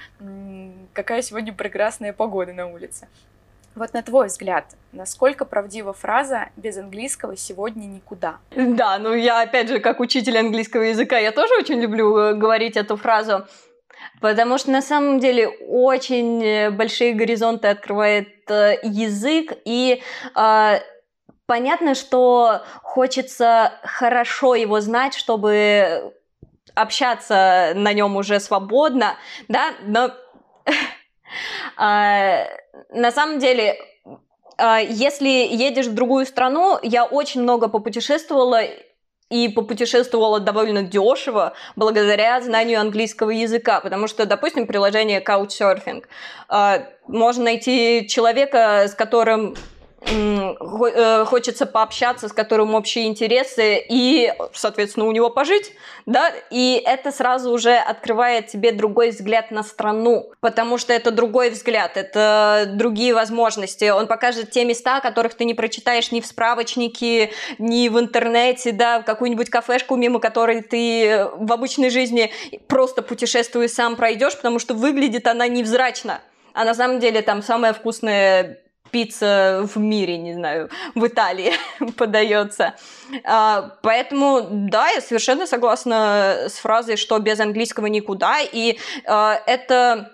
какая 0.94 1.22
сегодня 1.22 1.54
прекрасная 1.54 2.14
погода 2.14 2.54
на 2.54 2.68
улице. 2.68 3.08
Вот 3.74 3.94
на 3.94 4.04
твой 4.04 4.28
взгляд, 4.28 4.66
насколько 4.92 5.46
правдива 5.46 5.94
фраза 5.94 6.50
«без 6.58 6.78
английского 6.78 7.38
сегодня 7.38 7.86
никуда»? 7.86 8.40
Да, 8.54 8.98
ну 9.00 9.14
я 9.14 9.42
опять 9.42 9.70
же, 9.70 9.80
как 9.80 10.02
учитель 10.02 10.38
английского 10.38 10.84
языка, 10.84 11.18
я 11.18 11.32
тоже 11.32 11.54
очень 11.58 11.80
люблю 11.80 12.18
э, 12.18 12.34
говорить 12.34 12.76
эту 12.76 12.98
фразу, 12.98 13.48
потому 14.20 14.58
что 14.58 14.72
на 14.72 14.82
самом 14.82 15.20
деле 15.20 15.48
очень 15.48 16.44
э, 16.44 16.70
большие 16.70 17.14
горизонты 17.14 17.70
открывает 17.70 18.50
э, 18.50 18.78
язык, 18.84 19.54
и 19.64 20.02
э, 20.36 20.80
понятно, 21.52 21.96
что 21.96 22.62
хочется 22.82 23.74
хорошо 23.84 24.56
его 24.56 24.80
знать, 24.80 25.14
чтобы 25.14 26.14
общаться 26.76 27.74
на 27.76 27.92
нем 27.92 28.16
уже 28.16 28.40
свободно, 28.40 29.18
да, 29.50 29.74
но 29.86 30.12
А, 31.76 32.46
на 32.90 33.12
самом 33.12 33.40
деле, 33.40 33.78
а, 34.58 34.80
если 34.80 35.28
едешь 35.28 35.88
в 35.88 35.94
другую 35.94 36.26
страну, 36.26 36.80
я 36.84 37.04
очень 37.04 37.42
много 37.42 37.68
попутешествовала 37.68 38.62
и 39.30 39.50
попутешествовала 39.50 40.40
довольно 40.40 40.84
дешево 40.84 41.54
благодаря 41.76 42.40
знанию 42.42 42.80
английского 42.80 43.32
языка, 43.32 43.82
потому 43.82 44.08
что, 44.08 44.26
допустим, 44.26 44.68
приложение 44.68 45.22
Couchsurfing. 45.22 46.06
А, 46.48 46.84
можно 47.08 47.44
найти 47.44 48.08
человека, 48.08 48.88
с 48.88 48.94
которым 48.94 49.56
хочется 50.04 51.66
пообщаться, 51.66 52.28
с 52.28 52.34
которым 52.34 52.74
общие 52.76 53.08
интересы, 53.08 53.84
и, 53.88 54.34
соответственно, 54.54 55.06
у 55.06 55.12
него 55.12 55.30
пожить, 55.30 55.74
да, 56.06 56.32
и 56.50 56.82
это 56.84 57.12
сразу 57.12 57.52
уже 57.52 57.76
открывает 57.76 58.48
тебе 58.48 58.72
другой 58.72 59.12
взгляд 59.12 59.52
на 59.52 59.64
страну, 59.64 60.32
потому 60.40 60.78
что 60.78 60.92
это 60.92 61.12
другой 61.12 61.52
взгляд, 61.52 61.98
это 61.98 62.66
другие 62.74 63.14
возможности. 63.14 63.90
Он 63.90 64.08
покажет 64.08 64.52
те 64.52 64.66
места, 64.66 65.00
которых 65.02 65.36
ты 65.36 65.46
не 65.46 65.54
прочитаешь 65.54 66.12
ни 66.12 66.20
в 66.20 66.26
справочнике, 66.26 67.32
ни 67.60 67.88
в 67.88 68.00
интернете, 68.00 68.72
да, 68.72 69.04
какую-нибудь 69.04 69.50
кафешку, 69.50 69.96
мимо 69.96 70.20
которой 70.20 70.62
ты 70.62 71.28
в 71.36 71.54
обычной 71.54 71.92
жизни 71.92 72.34
просто 72.68 73.02
путешествуя 73.02 73.68
сам 73.68 73.96
пройдешь, 73.96 74.36
потому 74.36 74.60
что 74.60 74.74
выглядит 74.74 75.28
она 75.28 75.48
невзрачно. 75.48 76.22
А 76.54 76.66
на 76.66 76.74
самом 76.74 77.00
деле 77.00 77.22
там 77.22 77.42
самое 77.42 77.74
вкусное 77.74 78.60
пицца 78.92 79.62
в 79.64 79.78
мире, 79.78 80.18
не 80.18 80.34
знаю, 80.34 80.70
в 80.96 81.08
Италии 81.08 81.54
подается. 81.98 82.76
А, 83.24 83.78
поэтому, 83.82 84.48
да, 84.52 84.90
я 84.90 85.02
совершенно 85.02 85.48
согласна 85.48 86.48
с 86.48 86.54
фразой, 86.54 86.98
что 86.98 87.18
без 87.20 87.40
английского 87.40 87.88
никуда, 87.88 88.40
и 88.42 88.78
а, 89.06 89.42
это 89.46 90.12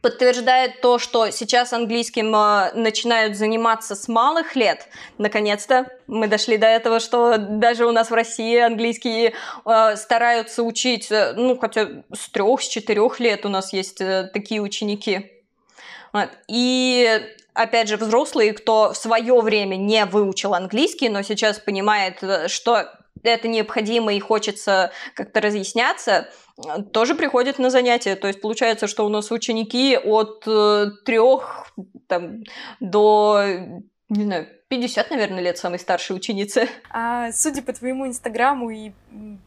подтверждает 0.00 0.80
то, 0.80 0.98
что 0.98 1.30
сейчас 1.30 1.72
английским 1.72 2.34
э, 2.34 2.72
начинают 2.74 3.36
заниматься 3.36 3.94
с 3.94 4.08
малых 4.08 4.56
лет. 4.56 4.88
Наконец-то 5.18 5.86
мы 6.06 6.26
дошли 6.28 6.56
до 6.56 6.66
этого, 6.66 7.00
что 7.00 7.36
даже 7.38 7.86
у 7.86 7.92
нас 7.92 8.10
в 8.10 8.14
России 8.14 8.58
английский 8.58 9.34
э, 9.64 9.96
стараются 9.96 10.62
учить, 10.62 11.08
ну, 11.10 11.58
хотя 11.58 11.88
с 12.12 12.28
трех, 12.30 12.62
с 12.62 12.68
четырех 12.68 13.20
лет 13.20 13.44
у 13.44 13.48
нас 13.48 13.72
есть 13.72 14.00
э, 14.00 14.30
такие 14.32 14.60
ученики. 14.60 15.30
И 16.48 17.22
опять 17.54 17.88
же, 17.88 17.96
взрослые, 17.96 18.52
кто 18.52 18.92
в 18.92 18.96
свое 18.96 19.40
время 19.40 19.76
не 19.76 20.04
выучил 20.04 20.54
английский, 20.54 21.08
но 21.08 21.22
сейчас 21.22 21.58
понимает, 21.58 22.22
э, 22.22 22.48
что 22.48 22.88
это 23.22 23.48
необходимо 23.48 24.14
и 24.14 24.20
хочется 24.20 24.90
как-то 25.14 25.40
разъясняться, 25.40 26.28
тоже 26.92 27.14
приходят 27.14 27.58
на 27.58 27.70
занятия. 27.70 28.16
То 28.16 28.26
есть 28.26 28.40
получается, 28.40 28.86
что 28.86 29.06
у 29.06 29.08
нас 29.08 29.30
ученики 29.30 29.96
от 29.96 30.44
э, 30.46 30.90
трех 31.04 31.72
до, 32.80 33.42
не 34.08 34.24
знаю, 34.24 34.48
50, 34.72 35.10
наверное, 35.10 35.42
лет 35.42 35.58
самой 35.58 35.78
старшей 35.78 36.16
ученицы. 36.16 36.66
А, 36.88 37.30
судя 37.32 37.60
по 37.60 37.74
твоему 37.74 38.06
инстаграму 38.06 38.70
и 38.70 38.92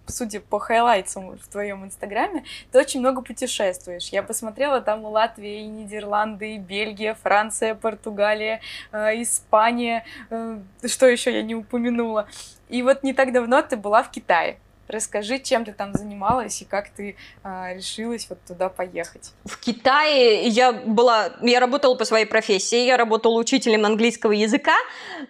судя 0.06 0.40
по 0.40 0.60
хайлайтсам 0.60 1.36
в 1.40 1.48
твоем 1.48 1.84
инстаграме, 1.84 2.44
ты 2.72 2.78
очень 2.78 3.00
много 3.00 3.24
путешествуешь. 3.24 4.10
Я 4.10 4.22
посмотрела, 4.22 4.82
там 4.82 5.04
Латвия, 5.04 5.62
и 5.62 5.66
Нидерланды, 5.66 6.54
и 6.54 6.58
Бельгия, 6.60 7.16
Франция, 7.16 7.74
Португалия, 7.74 8.62
э, 8.92 9.20
Испания, 9.24 10.06
э, 10.30 10.60
что 10.86 11.08
еще 11.08 11.34
я 11.34 11.42
не 11.42 11.56
упомянула. 11.56 12.28
И 12.70 12.84
вот 12.84 13.02
не 13.02 13.14
так 13.14 13.34
давно 13.34 13.64
ты 13.64 13.78
была 13.78 14.04
в 14.04 14.12
Китае. 14.12 14.60
Расскажи, 14.88 15.40
чем 15.40 15.66
ты 15.66 15.74
там 15.74 15.94
занималась 15.94 16.62
и 16.62 16.66
как 16.66 16.90
ты 16.90 17.16
а, 17.44 17.74
решилась 17.74 18.28
вот 18.30 18.40
туда 18.48 18.70
поехать. 18.70 19.32
В 19.44 19.60
Китае 19.60 20.48
я 20.48 20.72
была, 20.74 21.34
я 21.42 21.60
работала 21.60 21.96
по 21.96 22.06
своей 22.06 22.26
профессии, 22.26 22.86
я 22.86 22.98
работала 22.98 23.40
учителем 23.40 23.86
английского 23.86 24.32
языка, 24.32 24.76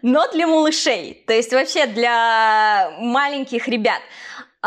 но 0.01 0.29
для 0.31 0.47
малышей, 0.47 1.23
то 1.25 1.33
есть 1.33 1.53
вообще 1.53 1.85
для 1.87 2.91
маленьких 2.99 3.67
ребят. 3.67 4.01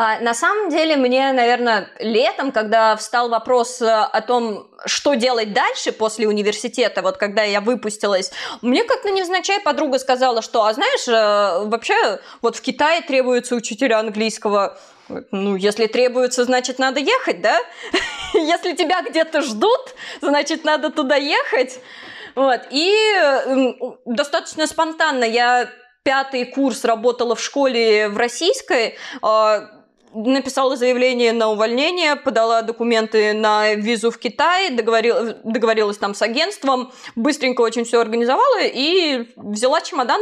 А, 0.00 0.20
на 0.20 0.32
самом 0.32 0.68
деле, 0.68 0.94
мне, 0.94 1.32
наверное, 1.32 1.90
летом, 1.98 2.52
когда 2.52 2.94
встал 2.94 3.28
вопрос 3.28 3.82
э, 3.82 3.86
о 3.90 4.20
том, 4.20 4.70
что 4.86 5.14
делать 5.14 5.52
дальше 5.52 5.90
после 5.90 6.28
университета, 6.28 7.02
вот 7.02 7.16
когда 7.16 7.42
я 7.42 7.60
выпустилась, 7.60 8.30
мне 8.62 8.84
как-то 8.84 9.10
невзначай 9.10 9.58
подруга 9.58 9.98
сказала, 9.98 10.40
что, 10.40 10.64
а 10.64 10.72
знаешь, 10.72 11.08
э, 11.08 11.68
вообще 11.68 12.20
вот 12.42 12.54
в 12.54 12.60
Китае 12.60 13.00
требуются 13.00 13.56
учителя 13.56 13.98
английского. 13.98 14.78
Ну, 15.32 15.56
если 15.56 15.86
требуется, 15.88 16.44
значит, 16.44 16.78
надо 16.78 17.00
ехать, 17.00 17.42
да? 17.42 17.58
Если 18.34 18.76
тебя 18.76 19.02
где-то 19.02 19.40
ждут, 19.40 19.96
значит, 20.20 20.62
надо 20.62 20.90
туда 20.90 21.16
ехать. 21.16 21.80
Вот. 22.36 22.60
И 22.70 22.94
достаточно 24.04 24.68
спонтанно 24.68 25.24
я 25.24 25.68
пятый 26.04 26.44
курс 26.44 26.84
работала 26.84 27.34
в 27.34 27.40
школе 27.42 28.08
в 28.08 28.16
российской, 28.16 28.96
а, 29.22 29.77
написала 30.14 30.76
заявление 30.76 31.32
на 31.32 31.50
увольнение, 31.50 32.16
подала 32.16 32.62
документы 32.62 33.32
на 33.32 33.74
визу 33.74 34.10
в 34.10 34.18
Китай, 34.18 34.70
договорил, 34.70 35.34
договорилась 35.44 35.98
там 35.98 36.14
с 36.14 36.22
агентством, 36.22 36.92
быстренько 37.16 37.60
очень 37.62 37.84
все 37.84 38.00
организовала 38.00 38.60
и 38.62 39.26
взяла 39.36 39.80
чемодан, 39.80 40.20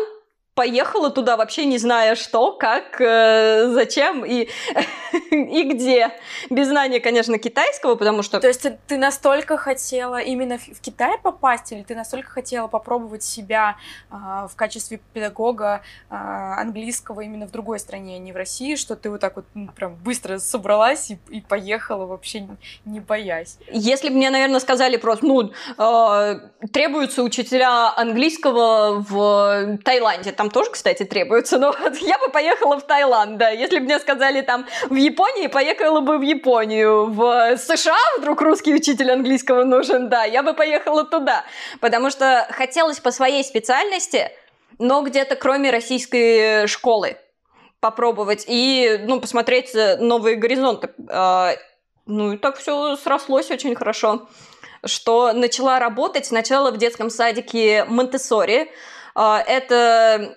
поехала 0.57 1.11
туда 1.11 1.37
вообще 1.37 1.67
не 1.67 1.77
зная 1.77 2.15
что, 2.15 2.53
как, 2.53 2.99
э, 2.99 3.69
зачем 3.73 4.25
и, 4.25 4.49
и 5.31 5.63
где. 5.65 6.11
Без 6.49 6.69
знания, 6.69 6.99
конечно, 6.99 7.39
китайского, 7.39 7.95
потому 7.95 8.23
что... 8.23 8.41
То 8.41 8.49
есть 8.49 8.63
ты, 8.63 8.79
ты 8.87 8.97
настолько 8.97 9.59
хотела 9.59 10.19
именно 10.19 10.57
в 10.57 10.81
Китай 10.81 11.19
попасть, 11.23 11.73
или 11.73 11.83
ты 11.83 11.95
настолько 11.95 12.31
хотела 12.31 12.69
попробовать 12.69 13.23
себя 13.23 13.77
э, 14.11 14.15
в 14.51 14.57
качестве 14.57 14.99
педагога 15.13 15.83
э, 16.09 16.15
английского 16.15 17.21
именно 17.21 17.47
в 17.47 17.51
другой 17.51 17.79
стране, 17.79 18.17
а 18.17 18.19
не 18.19 18.33
в 18.33 18.37
России, 18.37 18.77
что 18.77 18.97
ты 18.97 19.11
вот 19.11 19.21
так 19.21 19.37
вот 19.37 19.45
ну, 19.53 19.69
прям 19.69 19.95
быстро 19.97 20.39
собралась 20.39 21.11
и, 21.11 21.19
и 21.29 21.43
поехала 21.43 22.07
вообще 22.07 22.41
не, 22.41 22.57
не 22.87 23.01
боясь? 23.01 23.59
Если 23.71 24.09
бы 24.09 24.15
мне, 24.15 24.31
наверное, 24.31 24.61
сказали 24.61 24.97
просто, 24.97 25.27
ну, 25.27 25.53
э, 25.77 26.41
требуются 26.73 27.23
учителя 27.23 27.93
английского 27.95 29.05
в 29.07 29.79
Таиланде, 29.85 30.33
там 30.33 30.46
там 30.47 30.51
тоже, 30.51 30.71
кстати, 30.71 31.05
требуется, 31.05 31.59
но 31.59 31.75
я 32.01 32.19
бы 32.19 32.29
поехала 32.29 32.79
в 32.79 32.83
Таиланд, 32.87 33.39
да. 33.39 33.51
Если 33.51 33.79
бы 33.79 33.85
мне 33.85 33.99
сказали 33.99 34.43
там 34.43 34.67
в 34.89 34.95
Японии, 34.95 35.49
поехала 35.49 36.01
бы 36.01 36.19
в 36.19 36.23
Японию. 36.23 37.07
В 37.07 37.57
США 37.57 37.97
вдруг 38.19 38.41
русский 38.43 38.75
учитель 38.75 39.11
английского 39.11 39.65
нужен, 39.65 40.09
да, 40.09 40.25
я 40.25 40.43
бы 40.43 40.55
поехала 40.55 41.05
туда. 41.05 41.45
Потому 41.81 42.11
что 42.11 42.47
хотелось 42.51 43.01
по 43.01 43.11
своей 43.11 43.43
специальности, 43.45 44.31
но 44.79 45.03
где-то 45.03 45.37
кроме 45.37 45.71
российской 45.71 46.67
школы 46.67 47.17
попробовать 47.81 48.45
и, 48.49 49.01
ну, 49.07 49.21
посмотреть 49.21 49.75
новые 49.99 50.37
горизонты. 50.37 50.91
А, 51.09 51.55
ну, 52.07 52.33
и 52.33 52.37
так 52.37 52.57
все 52.57 52.97
срослось 52.97 53.51
очень 53.51 53.75
хорошо 53.75 54.29
что 54.85 55.33
начала 55.33 55.81
работать 55.81 56.27
сначала 56.27 56.71
в 56.71 56.77
детском 56.77 57.11
садике 57.11 57.85
Монтессори, 57.87 58.71
это 59.17 60.37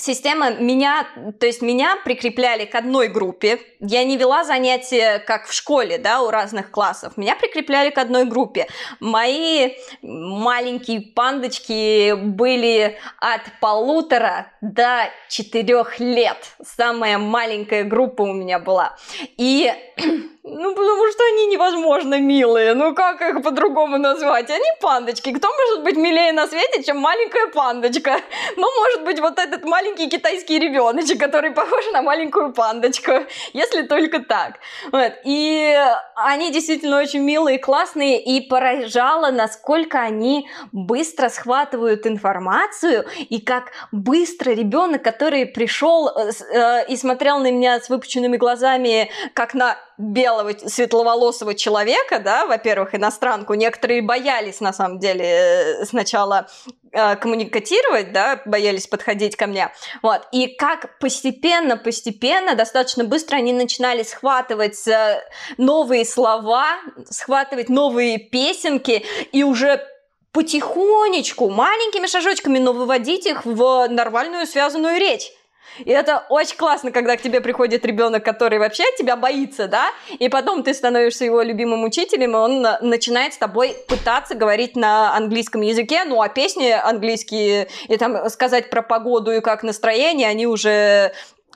система 0.00 0.50
меня, 0.50 1.06
то 1.38 1.46
есть 1.46 1.62
меня 1.62 1.96
прикрепляли 2.04 2.64
к 2.64 2.74
одной 2.74 3.08
группе. 3.08 3.60
Я 3.80 4.04
не 4.04 4.16
вела 4.16 4.44
занятия, 4.44 5.18
как 5.18 5.46
в 5.46 5.52
школе, 5.52 5.98
да, 5.98 6.22
у 6.22 6.30
разных 6.30 6.70
классов. 6.70 7.16
Меня 7.16 7.36
прикрепляли 7.36 7.90
к 7.90 7.98
одной 7.98 8.24
группе. 8.24 8.66
Мои 9.00 9.74
маленькие 10.02 11.00
пандочки 11.00 12.14
были 12.14 12.98
от 13.18 13.42
полутора 13.60 14.52
до 14.60 15.10
четырех 15.28 16.00
лет. 16.00 16.38
Самая 16.62 17.18
маленькая 17.18 17.84
группа 17.84 18.22
у 18.22 18.32
меня 18.32 18.58
была. 18.58 18.96
И 19.36 19.72
ну, 20.42 20.74
потому 20.74 21.10
что 21.10 21.24
они 21.24 21.46
невозможно 21.46 22.18
милые. 22.18 22.74
Ну, 22.74 22.94
как 22.94 23.20
их 23.20 23.42
по-другому 23.42 23.98
назвать? 23.98 24.50
Они 24.50 24.64
пандочки. 24.80 25.32
Кто 25.32 25.48
может 25.48 25.84
быть 25.84 25.96
милее 25.96 26.32
на 26.32 26.46
свете, 26.46 26.82
чем 26.82 26.98
маленькая 26.98 27.48
пандочка? 27.48 28.20
Ну, 28.56 28.66
может 28.78 29.04
быть, 29.04 29.20
вот 29.20 29.38
этот 29.38 29.64
маленький 29.64 29.89
китайский 29.96 30.58
ребеночек, 30.58 31.18
который 31.18 31.50
похож 31.50 31.84
на 31.92 32.02
маленькую 32.02 32.52
пандочку. 32.52 33.12
Если 33.52 33.82
только 33.82 34.20
так. 34.20 34.58
Вот. 34.92 35.12
И 35.24 35.76
они 36.16 36.52
действительно 36.52 36.98
очень 36.98 37.20
милые, 37.20 37.58
классные. 37.58 38.22
И 38.22 38.48
поражало, 38.48 39.30
насколько 39.30 40.00
они 40.00 40.48
быстро 40.72 41.28
схватывают 41.28 42.06
информацию. 42.06 43.04
И 43.28 43.40
как 43.40 43.72
быстро 43.92 44.50
ребенок, 44.50 45.02
который 45.02 45.46
пришел 45.46 46.08
э, 46.08 46.30
э, 46.52 46.86
и 46.86 46.96
смотрел 46.96 47.38
на 47.38 47.50
меня 47.50 47.80
с 47.80 47.88
выпученными 47.88 48.36
глазами, 48.36 49.10
как 49.34 49.54
на 49.54 49.76
белого 50.00 50.52
светловолосого 50.66 51.54
человека, 51.54 52.18
да, 52.18 52.46
во-первых, 52.46 52.94
иностранку, 52.94 53.54
некоторые 53.54 54.02
боялись 54.02 54.60
на 54.60 54.72
самом 54.72 54.98
деле 54.98 55.24
э, 55.24 55.84
сначала 55.84 56.48
э, 56.92 57.16
коммуникатировать, 57.16 58.12
да, 58.12 58.40
боялись 58.46 58.86
подходить 58.86 59.36
ко 59.36 59.46
мне, 59.46 59.70
вот, 60.02 60.22
и 60.32 60.48
как 60.48 60.98
постепенно-постепенно, 60.98 62.54
достаточно 62.54 63.04
быстро 63.04 63.36
они 63.36 63.52
начинали 63.52 64.02
схватывать 64.02 64.88
э, 64.88 65.22
новые 65.58 66.04
слова, 66.04 66.66
схватывать 67.08 67.68
новые 67.68 68.18
песенки, 68.18 69.04
и 69.32 69.44
уже 69.44 69.86
потихонечку, 70.32 71.50
маленькими 71.50 72.06
шажочками, 72.06 72.58
но 72.58 72.72
выводить 72.72 73.26
их 73.26 73.44
в 73.44 73.88
нормальную 73.88 74.46
связанную 74.46 74.98
речь. 74.98 75.30
И 75.78 75.90
это 75.90 76.26
очень 76.28 76.56
классно, 76.56 76.90
когда 76.90 77.16
к 77.16 77.22
тебе 77.22 77.40
приходит 77.40 77.84
ребенок, 77.84 78.24
который 78.24 78.58
вообще 78.58 78.84
тебя 78.98 79.16
боится, 79.16 79.68
да, 79.68 79.90
и 80.18 80.28
потом 80.28 80.62
ты 80.62 80.74
становишься 80.74 81.24
его 81.24 81.42
любимым 81.42 81.84
учителем, 81.84 82.32
и 82.32 82.34
он 82.34 82.66
начинает 82.80 83.34
с 83.34 83.38
тобой 83.38 83.76
пытаться 83.88 84.34
говорить 84.34 84.76
на 84.76 85.16
английском 85.16 85.60
языке, 85.60 86.04
ну, 86.04 86.20
а 86.20 86.28
песни 86.28 86.70
английские, 86.70 87.68
и 87.88 87.96
там 87.96 88.28
сказать 88.28 88.70
про 88.70 88.82
погоду 88.82 89.32
и 89.32 89.40
как 89.40 89.62
настроение, 89.62 90.28
они 90.28 90.46
уже 90.46 91.12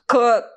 к 0.06 0.50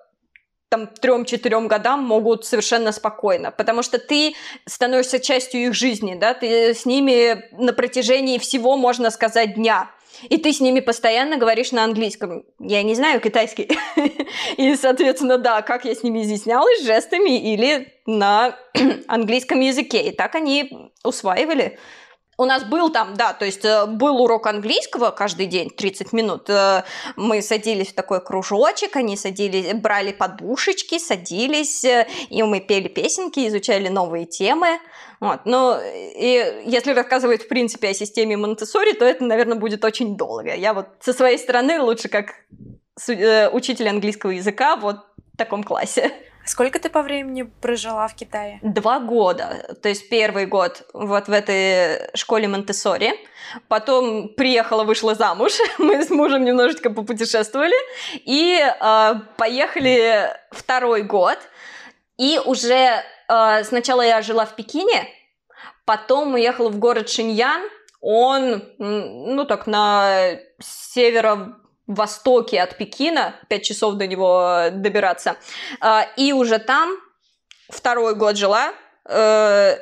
там 0.69 0.88
трем-четырем 0.88 1.67
годам 1.67 2.03
могут 2.03 2.45
совершенно 2.45 2.91
спокойно, 2.91 3.51
потому 3.51 3.83
что 3.83 3.99
ты 3.99 4.36
становишься 4.65 5.19
частью 5.19 5.67
их 5.67 5.73
жизни, 5.73 6.15
да, 6.15 6.33
ты 6.33 6.73
с 6.73 6.86
ними 6.86 7.45
на 7.51 7.73
протяжении 7.73 8.38
всего, 8.38 8.75
можно 8.75 9.10
сказать, 9.10 9.55
дня. 9.55 9.89
И 10.30 10.38
ты 10.38 10.53
с 10.53 10.60
ними 10.60 10.80
постоянно 10.80 11.38
говоришь 11.38 11.71
на 11.71 11.84
английском. 11.84 12.43
Я 12.60 12.84
не 12.84 12.95
знаю 12.95 13.21
китайский. 13.21 13.69
И, 14.58 14.75
соответственно, 14.75 15.38
да, 15.38 15.62
как 15.62 15.86
я 15.86 15.93
с 15.95 16.03
ними 16.03 16.23
изъяснялась, 16.23 16.84
жестами 16.84 17.39
или 17.53 17.93
на 18.06 18.58
английском 19.08 19.60
языке. 19.60 20.01
И 20.10 20.12
так 20.12 20.36
они 20.36 20.91
усваивали. 21.03 21.77
У 22.39 22.45
нас 22.45 22.63
был 22.63 22.91
там, 22.91 23.15
да, 23.15 23.34
то 23.34 23.45
есть 23.45 23.65
э, 23.65 23.88
был 23.88 24.21
урок 24.21 24.45
английского 24.45 25.10
каждый 25.10 25.47
день, 25.47 25.71
30 25.71 26.13
минут. 26.13 26.47
Э, 26.52 26.84
мы 27.15 27.41
садились 27.41 27.88
в 27.88 27.95
такой 27.95 28.23
кружочек, 28.23 28.95
они 28.95 29.17
садились, 29.17 29.73
брали 29.73 30.12
подушечки, 30.12 31.00
садились, 31.00 31.84
э, 31.84 32.08
и 32.30 32.43
мы 32.43 32.60
пели 32.60 32.89
песенки, 32.89 33.47
изучали 33.47 33.88
новые 33.88 34.28
темы. 34.28 34.80
Вот. 35.19 35.41
Но 35.45 35.80
и 35.84 36.62
если 36.65 36.93
рассказывать, 36.93 37.41
в 37.41 37.47
принципе, 37.47 37.89
о 37.89 37.93
системе 37.95 38.38
монте 38.38 38.67
то 38.67 39.06
это, 39.06 39.23
наверное, 39.23 39.58
будет 39.58 39.84
очень 39.84 40.15
долго. 40.15 40.54
Я 40.54 40.76
вот 40.76 40.89
со 41.00 41.13
своей 41.13 41.39
стороны 41.39 41.82
лучше 41.82 42.08
как 42.08 42.36
учитель 43.52 43.89
английского 43.89 44.32
языка 44.32 44.76
вот 44.76 44.97
в 45.34 45.38
таком 45.38 45.63
классе. 45.63 46.12
Сколько 46.47 46.79
ты 46.79 46.89
по 46.89 47.01
времени 47.01 47.43
прожила 47.43 48.07
в 48.07 48.15
Китае? 48.15 48.60
Два 48.63 48.99
года. 48.99 49.75
То 49.83 49.89
есть 49.89 50.07
первый 50.10 50.45
год 50.45 50.83
вот 50.93 51.27
в 51.27 51.31
этой 51.31 52.10
школе 52.15 52.47
Монтессори. 52.47 53.13
Потом 53.67 54.29
приехала, 54.29 54.86
вышла 54.86 55.13
замуж. 55.13 55.51
Мы 55.77 56.03
с 56.03 56.10
мужем 56.10 56.45
немножечко 56.45 56.89
попутешествовали. 56.89 57.75
И 58.13 58.60
э, 58.60 59.13
поехали 59.36 60.29
второй 60.51 61.03
год. 61.03 61.38
И 62.17 62.39
уже 62.45 63.03
э, 63.27 63.63
сначала 63.65 64.01
я 64.01 64.21
жила 64.21 64.45
в 64.45 64.55
Пекине, 64.55 65.07
потом 65.86 66.36
уехала 66.36 66.69
в 66.69 66.79
город 66.79 67.10
Шиньян. 67.10 67.62
Он, 67.99 68.63
ну 68.77 69.43
так, 69.45 69.67
на 69.67 70.38
северо 70.60 71.57
востоке 71.88 72.62
от 72.62 72.78
Пекина, 72.78 73.36
5 73.50 73.63
часов 73.63 73.95
до 73.95 74.08
него 74.08 74.69
добираться. 74.71 75.38
А, 75.80 76.06
и 76.17 76.34
уже 76.34 76.60
там 76.60 76.95
второй 77.69 78.15
год 78.15 78.38
жила 78.38 78.73
э, 79.06 79.78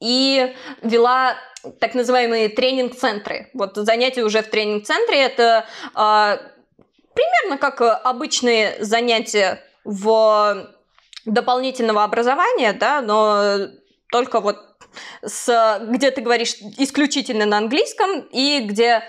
и 0.00 0.54
вела 0.82 1.36
так 1.78 1.94
называемые 1.94 2.48
тренинг-центры. 2.48 3.50
Вот 3.52 3.76
занятия 3.76 4.22
уже 4.22 4.42
в 4.42 4.48
тренинг-центре 4.48 5.20
это 5.20 5.66
а, 5.94 6.40
примерно 7.14 7.58
как 7.58 7.80
обычные 7.80 8.82
занятия 8.82 9.62
в 9.84 10.68
дополнительного 11.26 12.04
образования, 12.04 12.72
да, 12.72 13.02
но 13.02 13.68
только 14.10 14.40
вот 14.40 14.58
с, 15.22 15.80
где 15.88 16.10
ты 16.10 16.20
говоришь 16.20 16.54
исключительно 16.78 17.44
на 17.46 17.58
английском 17.58 18.20
и 18.32 18.60
где 18.60 19.02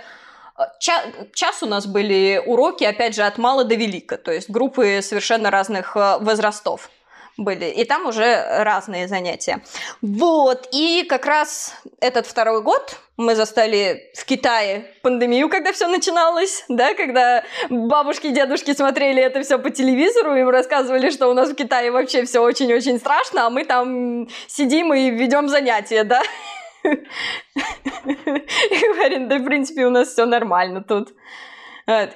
Ча- 0.80 1.04
час 1.34 1.64
у 1.64 1.66
нас 1.66 1.88
были 1.88 2.42
уроки, 2.46 2.84
опять 2.84 3.16
же, 3.16 3.24
от 3.24 3.38
мала 3.38 3.64
до 3.64 3.76
велика, 3.76 4.18
то 4.18 4.32
есть 4.32 4.50
группы 4.50 5.00
совершенно 5.02 5.50
разных 5.50 5.96
э, 5.96 6.18
возрастов 6.20 6.90
были, 7.38 7.66
и 7.66 7.86
там 7.86 8.06
уже 8.06 8.64
разные 8.64 9.08
занятия. 9.08 9.62
Вот, 10.02 10.68
и 10.72 11.04
как 11.08 11.26
раз 11.26 11.74
этот 12.00 12.28
второй 12.28 12.62
год 12.62 12.98
мы 13.18 13.36
застали 13.36 14.12
в 14.16 14.26
Китае 14.26 14.94
пандемию, 15.02 15.50
когда 15.50 15.72
все 15.72 15.88
начиналось, 15.88 16.66
да, 16.70 16.94
когда 16.94 17.44
бабушки 17.70 18.28
и 18.28 18.32
дедушки 18.32 18.74
смотрели 18.74 19.22
это 19.22 19.42
все 19.44 19.58
по 19.58 19.70
телевизору, 19.70 20.36
им 20.36 20.50
рассказывали, 20.50 21.10
что 21.10 21.28
у 21.28 21.34
нас 21.34 21.50
в 21.50 21.56
Китае 21.56 21.92
вообще 21.92 22.26
все 22.26 22.40
очень-очень 22.40 23.00
страшно, 23.00 23.46
а 23.46 23.50
мы 23.50 23.66
там 23.66 24.28
сидим 24.48 24.94
и 24.94 25.10
ведем 25.10 25.50
занятия, 25.50 26.04
да. 26.04 26.22
И 26.84 26.94
говорит, 28.94 29.28
да, 29.28 29.38
в 29.38 29.46
принципе, 29.46 29.86
у 29.86 29.90
нас 29.90 30.10
все 30.10 30.26
нормально 30.26 30.84
тут. 30.84 31.14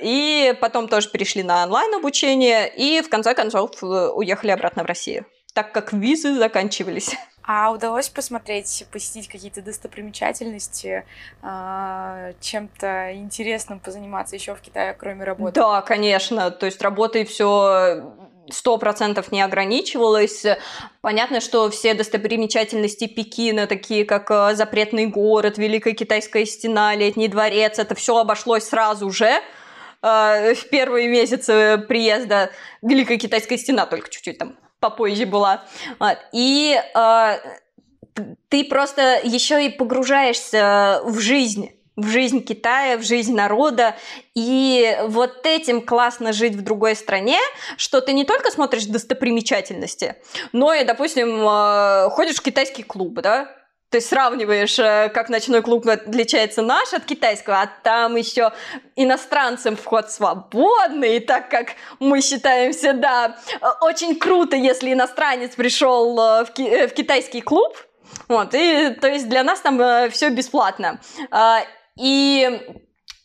И 0.02 0.54
потом 0.62 0.88
тоже 0.88 1.10
перешли 1.10 1.44
на 1.44 1.64
онлайн 1.64 1.94
обучение, 1.96 2.72
и 2.76 3.02
в 3.02 3.10
конце 3.10 3.34
концов 3.34 3.72
э, 3.84 4.10
уехали 4.14 4.52
обратно 4.52 4.84
в 4.84 4.86
Россию, 4.86 5.26
так 5.54 5.72
как 5.74 5.92
визы 5.92 6.36
заканчивались. 6.36 7.16
А 7.48 7.72
удалось 7.72 8.10
посмотреть, 8.10 8.88
посетить 8.92 9.28
какие-то 9.28 9.62
достопримечательности, 9.62 11.06
а, 11.44 12.32
чем-то 12.42 13.14
интересным 13.16 13.80
позаниматься 13.80 14.36
еще 14.36 14.56
в 14.56 14.62
Китае, 14.62 14.96
кроме 14.98 15.26
работы? 15.26 15.60
Да, 15.60 15.82
конечно. 15.82 16.50
То 16.50 16.66
есть 16.66 16.82
работой 16.82 17.24
все 17.24 18.14
сто 18.50 18.78
процентов 18.78 19.32
не 19.32 19.42
ограничивалось. 19.42 20.46
Понятно, 21.02 21.42
что 21.42 21.70
все 21.70 21.94
достопримечательности 21.94 23.08
Пекина, 23.08 23.68
такие 23.68 24.06
как 24.06 24.30
э, 24.32 24.56
Запретный 24.56 25.08
город, 25.08 25.58
Великая 25.58 25.94
Китайская 25.94 26.46
стена, 26.46 26.96
Летний 26.96 27.28
дворец, 27.28 27.80
это 27.80 27.96
все 27.96 28.18
обошлось 28.18 28.66
сразу 28.66 29.10
же 29.10 29.30
э, 30.02 30.54
в 30.54 30.70
первые 30.70 31.08
месяцы 31.08 31.84
приезда 31.88 32.52
Великая 32.82 33.18
Китайская 33.18 33.58
стена 33.58 33.86
только 33.86 34.10
чуть-чуть 34.10 34.38
там 34.38 34.58
попозже 34.80 35.26
была. 35.26 35.64
И 36.32 36.76
э, 36.78 37.38
ты 38.50 38.64
просто 38.66 39.20
еще 39.24 39.66
и 39.66 39.70
погружаешься 39.70 41.02
в 41.06 41.20
жизнь 41.20 41.75
в 41.96 42.08
жизнь 42.08 42.44
Китая, 42.44 42.98
в 42.98 43.04
жизнь 43.04 43.36
народа. 43.36 43.96
И 44.34 44.98
вот 45.04 45.46
этим 45.46 45.82
классно 45.82 46.34
жить 46.34 46.56
в 46.56 46.62
другой 46.62 46.96
стране, 46.96 47.40
что 47.78 48.02
ты 48.02 48.14
не 48.14 48.26
только 48.26 48.52
смотришь 48.52 48.86
достопримечательности, 48.86 50.16
но 50.52 50.74
и, 50.74 50.84
допустим, 50.84 51.48
э, 51.48 52.10
ходишь 52.10 52.36
в 52.36 52.42
китайский 52.42 52.84
клуб, 52.84 53.22
да, 53.22 53.50
ты 53.90 54.02
сравниваешь, 54.02 54.78
э, 54.78 55.10
как 55.14 55.30
ночной 55.30 55.62
клуб 55.62 55.88
отличается 55.88 56.62
наш 56.62 56.94
от 56.94 57.06
китайского, 57.06 57.62
а 57.62 57.70
там 57.84 58.18
еще 58.18 58.52
иностранцам 58.98 59.78
вход 59.78 60.12
свободный, 60.12 61.20
так 61.22 61.50
как 61.50 61.76
мы 62.00 62.22
считаем 62.22 62.74
да, 63.00 63.38
очень 63.82 64.18
круто, 64.18 64.58
если 64.58 64.92
иностранец 64.92 65.56
пришел 65.56 66.20
э, 66.20 66.46
в, 66.46 66.52
ки- 66.52 66.88
в 66.88 66.94
китайский 66.94 67.40
клуб, 67.40 67.78
вот, 68.28 68.54
и 68.54 68.90
то 68.90 69.08
есть 69.08 69.30
для 69.30 69.44
нас 69.44 69.62
там 69.62 70.10
все 70.10 70.30
бесплатно. 70.30 71.00
И 71.98 72.62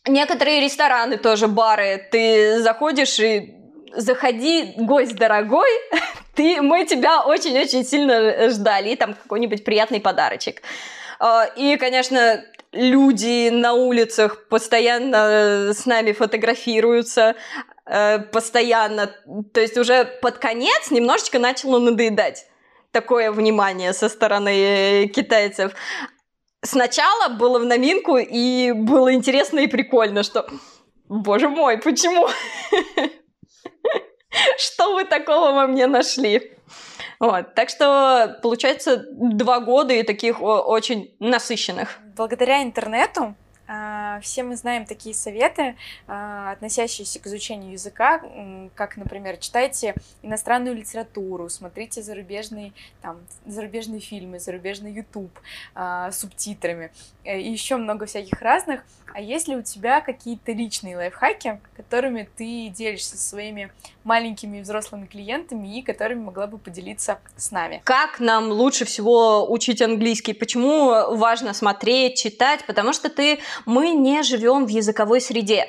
некоторые 0.07 0.61
рестораны 0.61 1.17
тоже, 1.17 1.47
бары, 1.47 2.07
ты 2.11 2.59
заходишь 2.59 3.19
и 3.19 3.55
заходи, 3.93 4.73
гость 4.77 5.15
дорогой, 5.15 5.69
ты, 6.35 6.61
мы 6.61 6.85
тебя 6.85 7.21
очень-очень 7.21 7.85
сильно 7.85 8.49
ждали, 8.49 8.89
и 8.89 8.95
там 8.95 9.13
какой-нибудь 9.13 9.63
приятный 9.63 9.99
подарочек. 9.99 10.61
А, 11.19 11.45
и, 11.55 11.75
конечно, 11.77 12.43
люди 12.71 13.49
на 13.49 13.73
улицах 13.73 14.47
постоянно 14.47 15.73
с 15.73 15.85
нами 15.85 16.13
фотографируются, 16.13 17.35
э, 17.85 18.19
постоянно. 18.19 19.11
То 19.53 19.59
есть 19.59 19.77
уже 19.77 20.05
под 20.05 20.37
конец 20.37 20.89
немножечко 20.89 21.37
начало 21.39 21.79
надоедать 21.79 22.45
такое 22.91 23.31
внимание 23.31 23.93
со 23.93 24.09
стороны 24.09 25.07
китайцев 25.07 25.73
сначала 26.61 27.29
было 27.29 27.59
в 27.59 27.65
новинку, 27.65 28.17
и 28.17 28.71
было 28.71 29.13
интересно 29.13 29.59
и 29.59 29.67
прикольно, 29.67 30.23
что, 30.23 30.47
боже 31.09 31.49
мой, 31.49 31.77
почему? 31.77 32.27
Что 34.57 34.93
вы 34.93 35.03
такого 35.03 35.51
во 35.51 35.67
мне 35.67 35.87
нашли? 35.87 36.57
Вот. 37.19 37.53
Так 37.53 37.69
что, 37.69 38.39
получается, 38.41 39.05
два 39.11 39.59
года 39.59 39.93
и 39.93 40.03
таких 40.03 40.41
очень 40.41 41.13
насыщенных. 41.19 41.99
Благодаря 42.15 42.63
интернету 42.63 43.35
все 44.19 44.43
мы 44.43 44.55
знаем 44.55 44.85
такие 44.85 45.15
советы, 45.15 45.75
а, 46.07 46.51
относящиеся 46.51 47.19
к 47.19 47.27
изучению 47.27 47.71
языка, 47.71 48.21
как, 48.75 48.97
например, 48.97 49.37
читайте 49.37 49.95
иностранную 50.21 50.75
литературу, 50.75 51.49
смотрите 51.49 52.01
зарубежные, 52.01 52.73
там, 53.01 53.19
зарубежные 53.45 54.01
фильмы, 54.01 54.39
зарубежный 54.39 54.91
YouTube 54.91 55.37
а, 55.75 56.11
с 56.11 56.19
субтитрами 56.19 56.91
э, 57.23 57.39
и 57.39 57.51
еще 57.51 57.77
много 57.77 58.05
всяких 58.05 58.41
разных. 58.41 58.83
А 59.13 59.19
есть 59.19 59.47
ли 59.47 59.55
у 59.55 59.61
тебя 59.61 60.01
какие-то 60.01 60.51
личные 60.53 60.95
лайфхаки, 60.95 61.59
которыми 61.75 62.29
ты 62.37 62.69
делишься 62.69 63.17
со 63.17 63.29
своими 63.29 63.71
маленькими 64.03 64.57
и 64.57 64.61
взрослыми 64.61 65.05
клиентами 65.05 65.79
и 65.79 65.81
которыми 65.81 66.23
могла 66.23 66.47
бы 66.47 66.57
поделиться 66.57 67.19
с 67.35 67.51
нами? 67.51 67.81
Как 67.83 68.19
нам 68.19 68.49
лучше 68.51 68.85
всего 68.85 69.51
учить 69.51 69.81
английский? 69.81 70.33
Почему 70.33 71.15
важно 71.15 71.53
смотреть, 71.53 72.17
читать? 72.17 72.65
Потому 72.65 72.93
что 72.93 73.09
ты, 73.09 73.39
мы 73.65 73.91
не 73.91 74.23
живем 74.23 74.65
в 74.65 74.69
языковой 74.69 75.21
среде. 75.21 75.67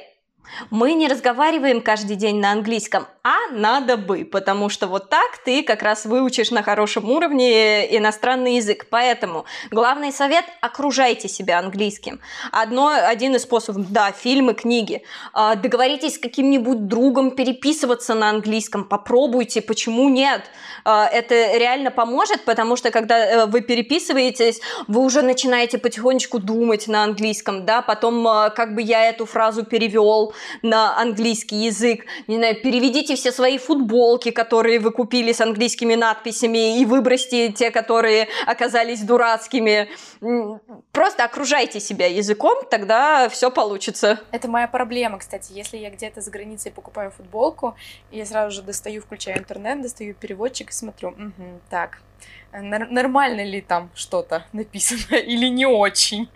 Мы 0.71 0.95
не 0.95 1.09
разговариваем 1.09 1.81
каждый 1.81 2.17
день 2.17 2.39
на 2.39 2.53
английском, 2.53 3.07
а 3.23 3.37
надо 3.53 3.97
бы, 3.97 4.25
потому 4.25 4.69
что 4.69 4.87
вот 4.87 5.09
так 5.09 5.39
ты 5.45 5.63
как 5.63 5.83
раз 5.83 6.05
выучишь 6.05 6.51
на 6.51 6.63
хорошем 6.63 7.09
уровне 7.11 7.97
иностранный 7.97 8.57
язык. 8.57 8.87
Поэтому 8.91 9.45
главный 9.71 10.13
совет– 10.13 10.45
окружайте 10.61 11.29
себя 11.29 11.59
английским. 11.59 12.21
Одно, 12.51 12.89
один 12.89 13.37
из 13.37 13.43
способов– 13.43 13.87
да, 13.91 14.13
фильмы, 14.13 14.55
книги. 14.55 15.03
А, 15.33 15.55
договоритесь 15.55 16.17
с 16.17 16.19
каким-нибудь 16.19 16.87
другом 16.87 17.31
переписываться 17.31 18.15
на 18.15 18.31
английском, 18.31 18.85
попробуйте, 18.85 19.63
почему 19.63 20.09
нет? 20.09 20.43
А, 20.85 21.07
это 21.07 21.57
реально 21.57 21.91
поможет, 21.91 22.45
потому 22.45 22.77
что 22.77 22.91
когда 22.91 23.19
э, 23.19 23.47
вы 23.47 23.61
переписываетесь, 23.61 24.61
вы 24.89 25.01
уже 25.01 25.23
начинаете 25.23 25.79
потихонечку 25.79 26.39
думать 26.39 26.89
на 26.89 27.05
английском, 27.05 27.65
да, 27.65 27.83
потом 27.83 28.27
а, 28.27 28.51
как 28.51 28.75
бы 28.75 28.83
я 28.83 29.09
эту 29.09 29.27
фразу 29.27 29.65
перевел, 29.65 30.32
на 30.63 30.99
английский 30.99 31.57
язык. 31.57 32.05
Не 32.27 32.37
знаю, 32.37 32.61
переведите 32.61 33.17
все 33.17 33.33
свои 33.33 33.59
футболки, 33.59 34.31
которые 34.31 34.79
вы 34.79 34.91
купили 34.91 35.33
с 35.33 35.41
английскими 35.41 35.95
надписями, 35.95 36.81
и 36.81 36.85
выбросьте 36.85 37.51
те, 37.53 37.71
которые 37.71 38.29
оказались 38.47 39.01
дурацкими. 39.03 39.89
Просто 40.93 41.25
окружайте 41.25 41.81
себя 41.81 42.07
языком, 42.07 42.65
тогда 42.71 43.29
все 43.29 43.51
получится. 43.51 44.21
Это 44.31 44.49
моя 44.49 44.69
проблема, 44.69 45.19
кстати. 45.19 45.53
Если 45.53 45.77
я 45.77 45.91
где-то 45.91 46.21
за 46.21 46.31
границей 46.31 46.73
покупаю 46.73 47.11
футболку, 47.11 47.75
я 48.11 48.27
сразу 48.27 48.55
же 48.55 48.63
достаю, 48.63 49.03
включаю 49.03 49.39
интернет, 49.39 49.83
достаю 49.83 50.15
переводчик 50.15 50.71
и 50.71 50.73
смотрю, 50.73 51.11
угу, 51.11 51.61
так, 51.71 51.99
нормально 52.53 53.45
ли 53.45 53.61
там 53.61 53.91
что-то 53.95 54.45
написано 54.53 55.17
или 55.17 55.47
не 55.47 55.67
очень. 55.67 56.29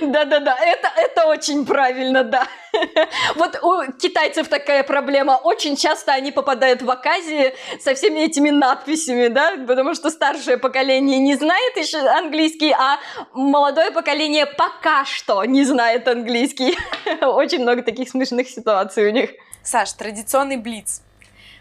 Да-да-да, 0.00 0.56
это, 0.58 0.88
это 0.96 1.26
очень 1.26 1.66
правильно, 1.66 2.24
да. 2.24 2.46
Вот 3.34 3.58
у 3.62 3.92
китайцев 3.92 4.48
такая 4.48 4.82
проблема. 4.82 5.32
Очень 5.32 5.76
часто 5.76 6.12
они 6.12 6.32
попадают 6.32 6.82
в 6.82 6.90
оказии 6.90 7.54
со 7.80 7.94
всеми 7.94 8.20
этими 8.20 8.50
надписями, 8.50 9.28
да, 9.28 9.56
потому 9.66 9.94
что 9.94 10.10
старшее 10.10 10.56
поколение 10.56 11.18
не 11.18 11.34
знает 11.34 11.76
еще 11.76 11.98
английский, 11.98 12.72
а 12.72 12.98
молодое 13.34 13.90
поколение 13.90 14.46
пока 14.46 15.04
что 15.04 15.44
не 15.44 15.64
знает 15.64 16.08
английский. 16.08 16.78
Очень 17.20 17.62
много 17.62 17.82
таких 17.82 18.08
смешных 18.08 18.48
ситуаций 18.48 19.08
у 19.08 19.10
них. 19.10 19.30
Саш, 19.62 19.92
традиционный 19.92 20.56
блиц. 20.56 21.02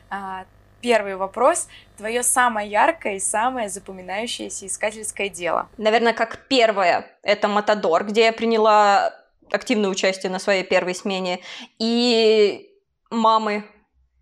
А, 0.10 0.46
первый 0.82 1.16
вопрос. 1.16 1.68
Твое 2.00 2.24
самое 2.24 2.72
яркое 2.72 3.16
и 3.16 3.20
самое 3.20 3.68
запоминающееся 3.68 4.68
искательское 4.68 5.28
дело? 5.28 5.68
Наверное, 5.78 6.14
как 6.14 6.48
первое, 6.48 7.06
это 7.24 7.50
Матадор, 7.50 8.06
где 8.06 8.24
я 8.24 8.32
приняла 8.32 9.14
активное 9.52 9.90
участие 9.90 10.32
на 10.32 10.40
своей 10.40 10.64
первой 10.64 10.96
смене. 10.96 11.42
И 11.78 12.70
мамы, 13.10 13.66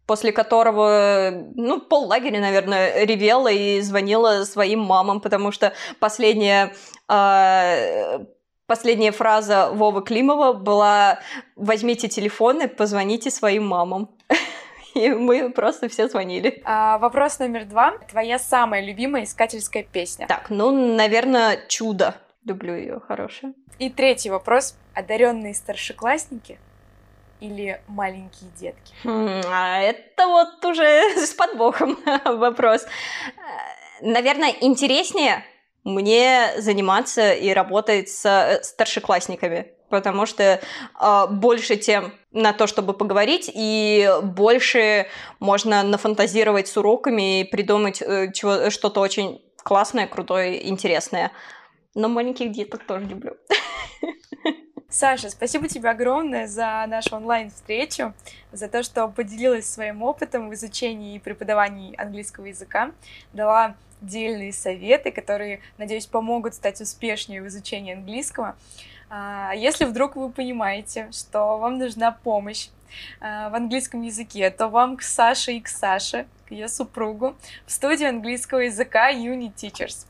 после 0.07 0.31
которого, 0.31 1.49
ну, 1.53 1.79
пол 1.79 2.07
лагеря, 2.07 2.39
наверное, 2.39 3.05
ревела 3.05 3.51
и 3.51 3.79
звонила 3.81 4.43
своим 4.45 4.79
мамам, 4.79 5.21
потому 5.21 5.51
что 5.51 5.71
последняя 5.99 6.73
э, 7.07 8.25
последняя 8.65 9.11
фраза 9.11 9.69
Вовы 9.71 10.01
Климова 10.01 10.53
была 10.53 11.19
«возьмите 11.55 12.07
телефоны, 12.07 12.67
позвоните 12.67 13.29
своим 13.29 13.67
мамам». 13.67 14.09
и 14.95 15.09
мы 15.09 15.49
просто 15.51 15.89
все 15.89 16.07
звонили. 16.07 16.61
А, 16.65 16.97
вопрос 16.97 17.39
номер 17.39 17.65
два. 17.65 17.97
Твоя 18.09 18.39
самая 18.39 18.83
любимая 18.83 19.23
искательская 19.23 19.83
песня? 19.83 20.27
Так, 20.27 20.49
ну, 20.49 20.71
наверное, 20.71 21.59
«Чудо». 21.67 22.15
Люблю 22.45 22.75
ее, 22.75 23.01
хорошая. 23.05 23.53
И 23.79 23.89
третий 23.89 24.29
вопрос. 24.29 24.75
Одаренные 24.93 25.53
старшеклассники 25.53 26.57
или 27.39 27.81
маленькие 27.87 28.49
детки? 28.59 28.93
Хм, 29.03 29.41
а 29.47 29.81
это 29.81 30.27
вот 30.27 30.63
уже 30.65 30.85
с 31.17 31.33
подвохом 31.33 31.97
вопрос. 32.25 32.85
Наверное, 34.01 34.53
интереснее 34.61 35.43
мне 35.83 36.53
заниматься 36.57 37.33
и 37.33 37.51
работать 37.53 38.09
с 38.09 38.59
старшеклассниками, 38.63 39.71
потому 39.89 40.25
что 40.25 40.43
э, 40.99 41.27
больше 41.29 41.77
тем 41.77 42.13
на 42.31 42.53
то, 42.53 42.67
чтобы 42.67 42.93
поговорить, 42.93 43.49
и 43.53 44.09
больше 44.23 45.07
можно 45.39 45.83
нафантазировать 45.83 46.67
с 46.67 46.77
уроками 46.77 47.41
и 47.41 47.43
придумать 47.43 48.01
э, 48.01 48.31
чего, 48.33 48.69
что-то 48.69 48.99
очень 49.01 49.41
классное, 49.63 50.07
крутое, 50.07 50.67
интересное. 50.67 51.31
Но 51.95 52.09
маленьких 52.09 52.51
деток 52.51 52.85
тоже 52.85 53.05
люблю. 53.05 53.35
Саша, 54.89 55.29
спасибо 55.29 55.67
тебе 55.67 55.89
огромное 55.89 56.47
за 56.47 56.85
нашу 56.87 57.17
онлайн-встречу, 57.17 58.13
за 58.53 58.69
то, 58.69 58.83
что 58.83 59.07
поделилась 59.09 59.69
своим 59.69 60.01
опытом 60.01 60.49
в 60.49 60.53
изучении 60.53 61.15
и 61.15 61.19
преподавании 61.19 61.99
английского 61.99 62.45
языка, 62.45 62.91
дала 63.33 63.75
дельные 64.01 64.53
советы, 64.53 65.11
которые, 65.11 65.61
надеюсь, 65.77 66.05
помогут 66.05 66.53
стать 66.53 66.79
успешнее 66.79 67.41
в 67.41 67.47
изучении 67.47 67.93
английского. 67.93 68.55
А, 69.09 69.53
если 69.55 69.85
вдруг 69.85 70.15
вы 70.15 70.29
понимаете, 70.29 71.09
что 71.11 71.57
вам 71.57 71.77
нужна 71.77 72.11
помощь 72.11 72.67
а, 73.19 73.49
в 73.49 73.55
английском 73.55 74.01
языке, 74.01 74.49
то 74.49 74.67
вам 74.67 74.97
к 74.97 75.01
Саше 75.01 75.53
и 75.53 75.61
к 75.61 75.67
Саше, 75.67 76.25
к 76.47 76.51
ее 76.51 76.67
супругу, 76.67 77.35
в 77.65 77.71
студию 77.71 78.09
английского 78.09 78.59
языка 78.59 79.11
Uni 79.11 79.51
Teachers. 79.53 80.05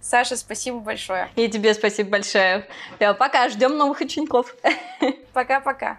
Саша, 0.00 0.36
спасибо 0.36 0.78
большое. 0.78 1.28
И 1.36 1.48
тебе 1.48 1.74
спасибо 1.74 2.10
большое. 2.10 2.66
Пока, 2.98 3.48
ждем 3.48 3.76
новых 3.76 4.00
учеников. 4.00 4.54
Пока-пока. 5.32 5.98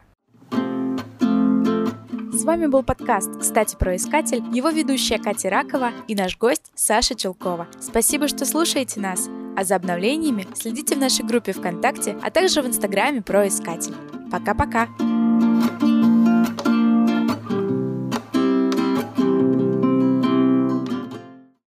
С 2.40 2.46
вами 2.46 2.68
был 2.68 2.84
подкаст 2.84 3.30
«Кстати, 3.38 3.76
про 3.76 3.98
искатель», 3.98 4.42
его 4.56 4.70
ведущая 4.70 5.20
Катя 5.20 5.50
Ракова 5.50 5.92
и 6.08 6.16
наш 6.16 6.38
гость 6.38 6.72
Саша 6.74 7.14
Челкова. 7.14 7.68
Спасибо, 7.82 8.30
что 8.30 8.46
слушаете 8.46 9.02
нас, 9.02 9.28
а 9.60 9.65
за 9.65 9.76
обновлениями 9.76 10.48
следите 10.54 10.95
в 10.95 11.00
нашей 11.00 11.26
группе 11.26 11.52
ВКонтакте, 11.52 12.15
а 12.22 12.32
также 12.32 12.62
в 12.62 12.67
Инстаграме 12.67 13.22
про 13.22 13.45
искатель. 13.48 13.93
Пока-пока! 14.32 14.88
thank 15.00 15.84
you 15.84 15.99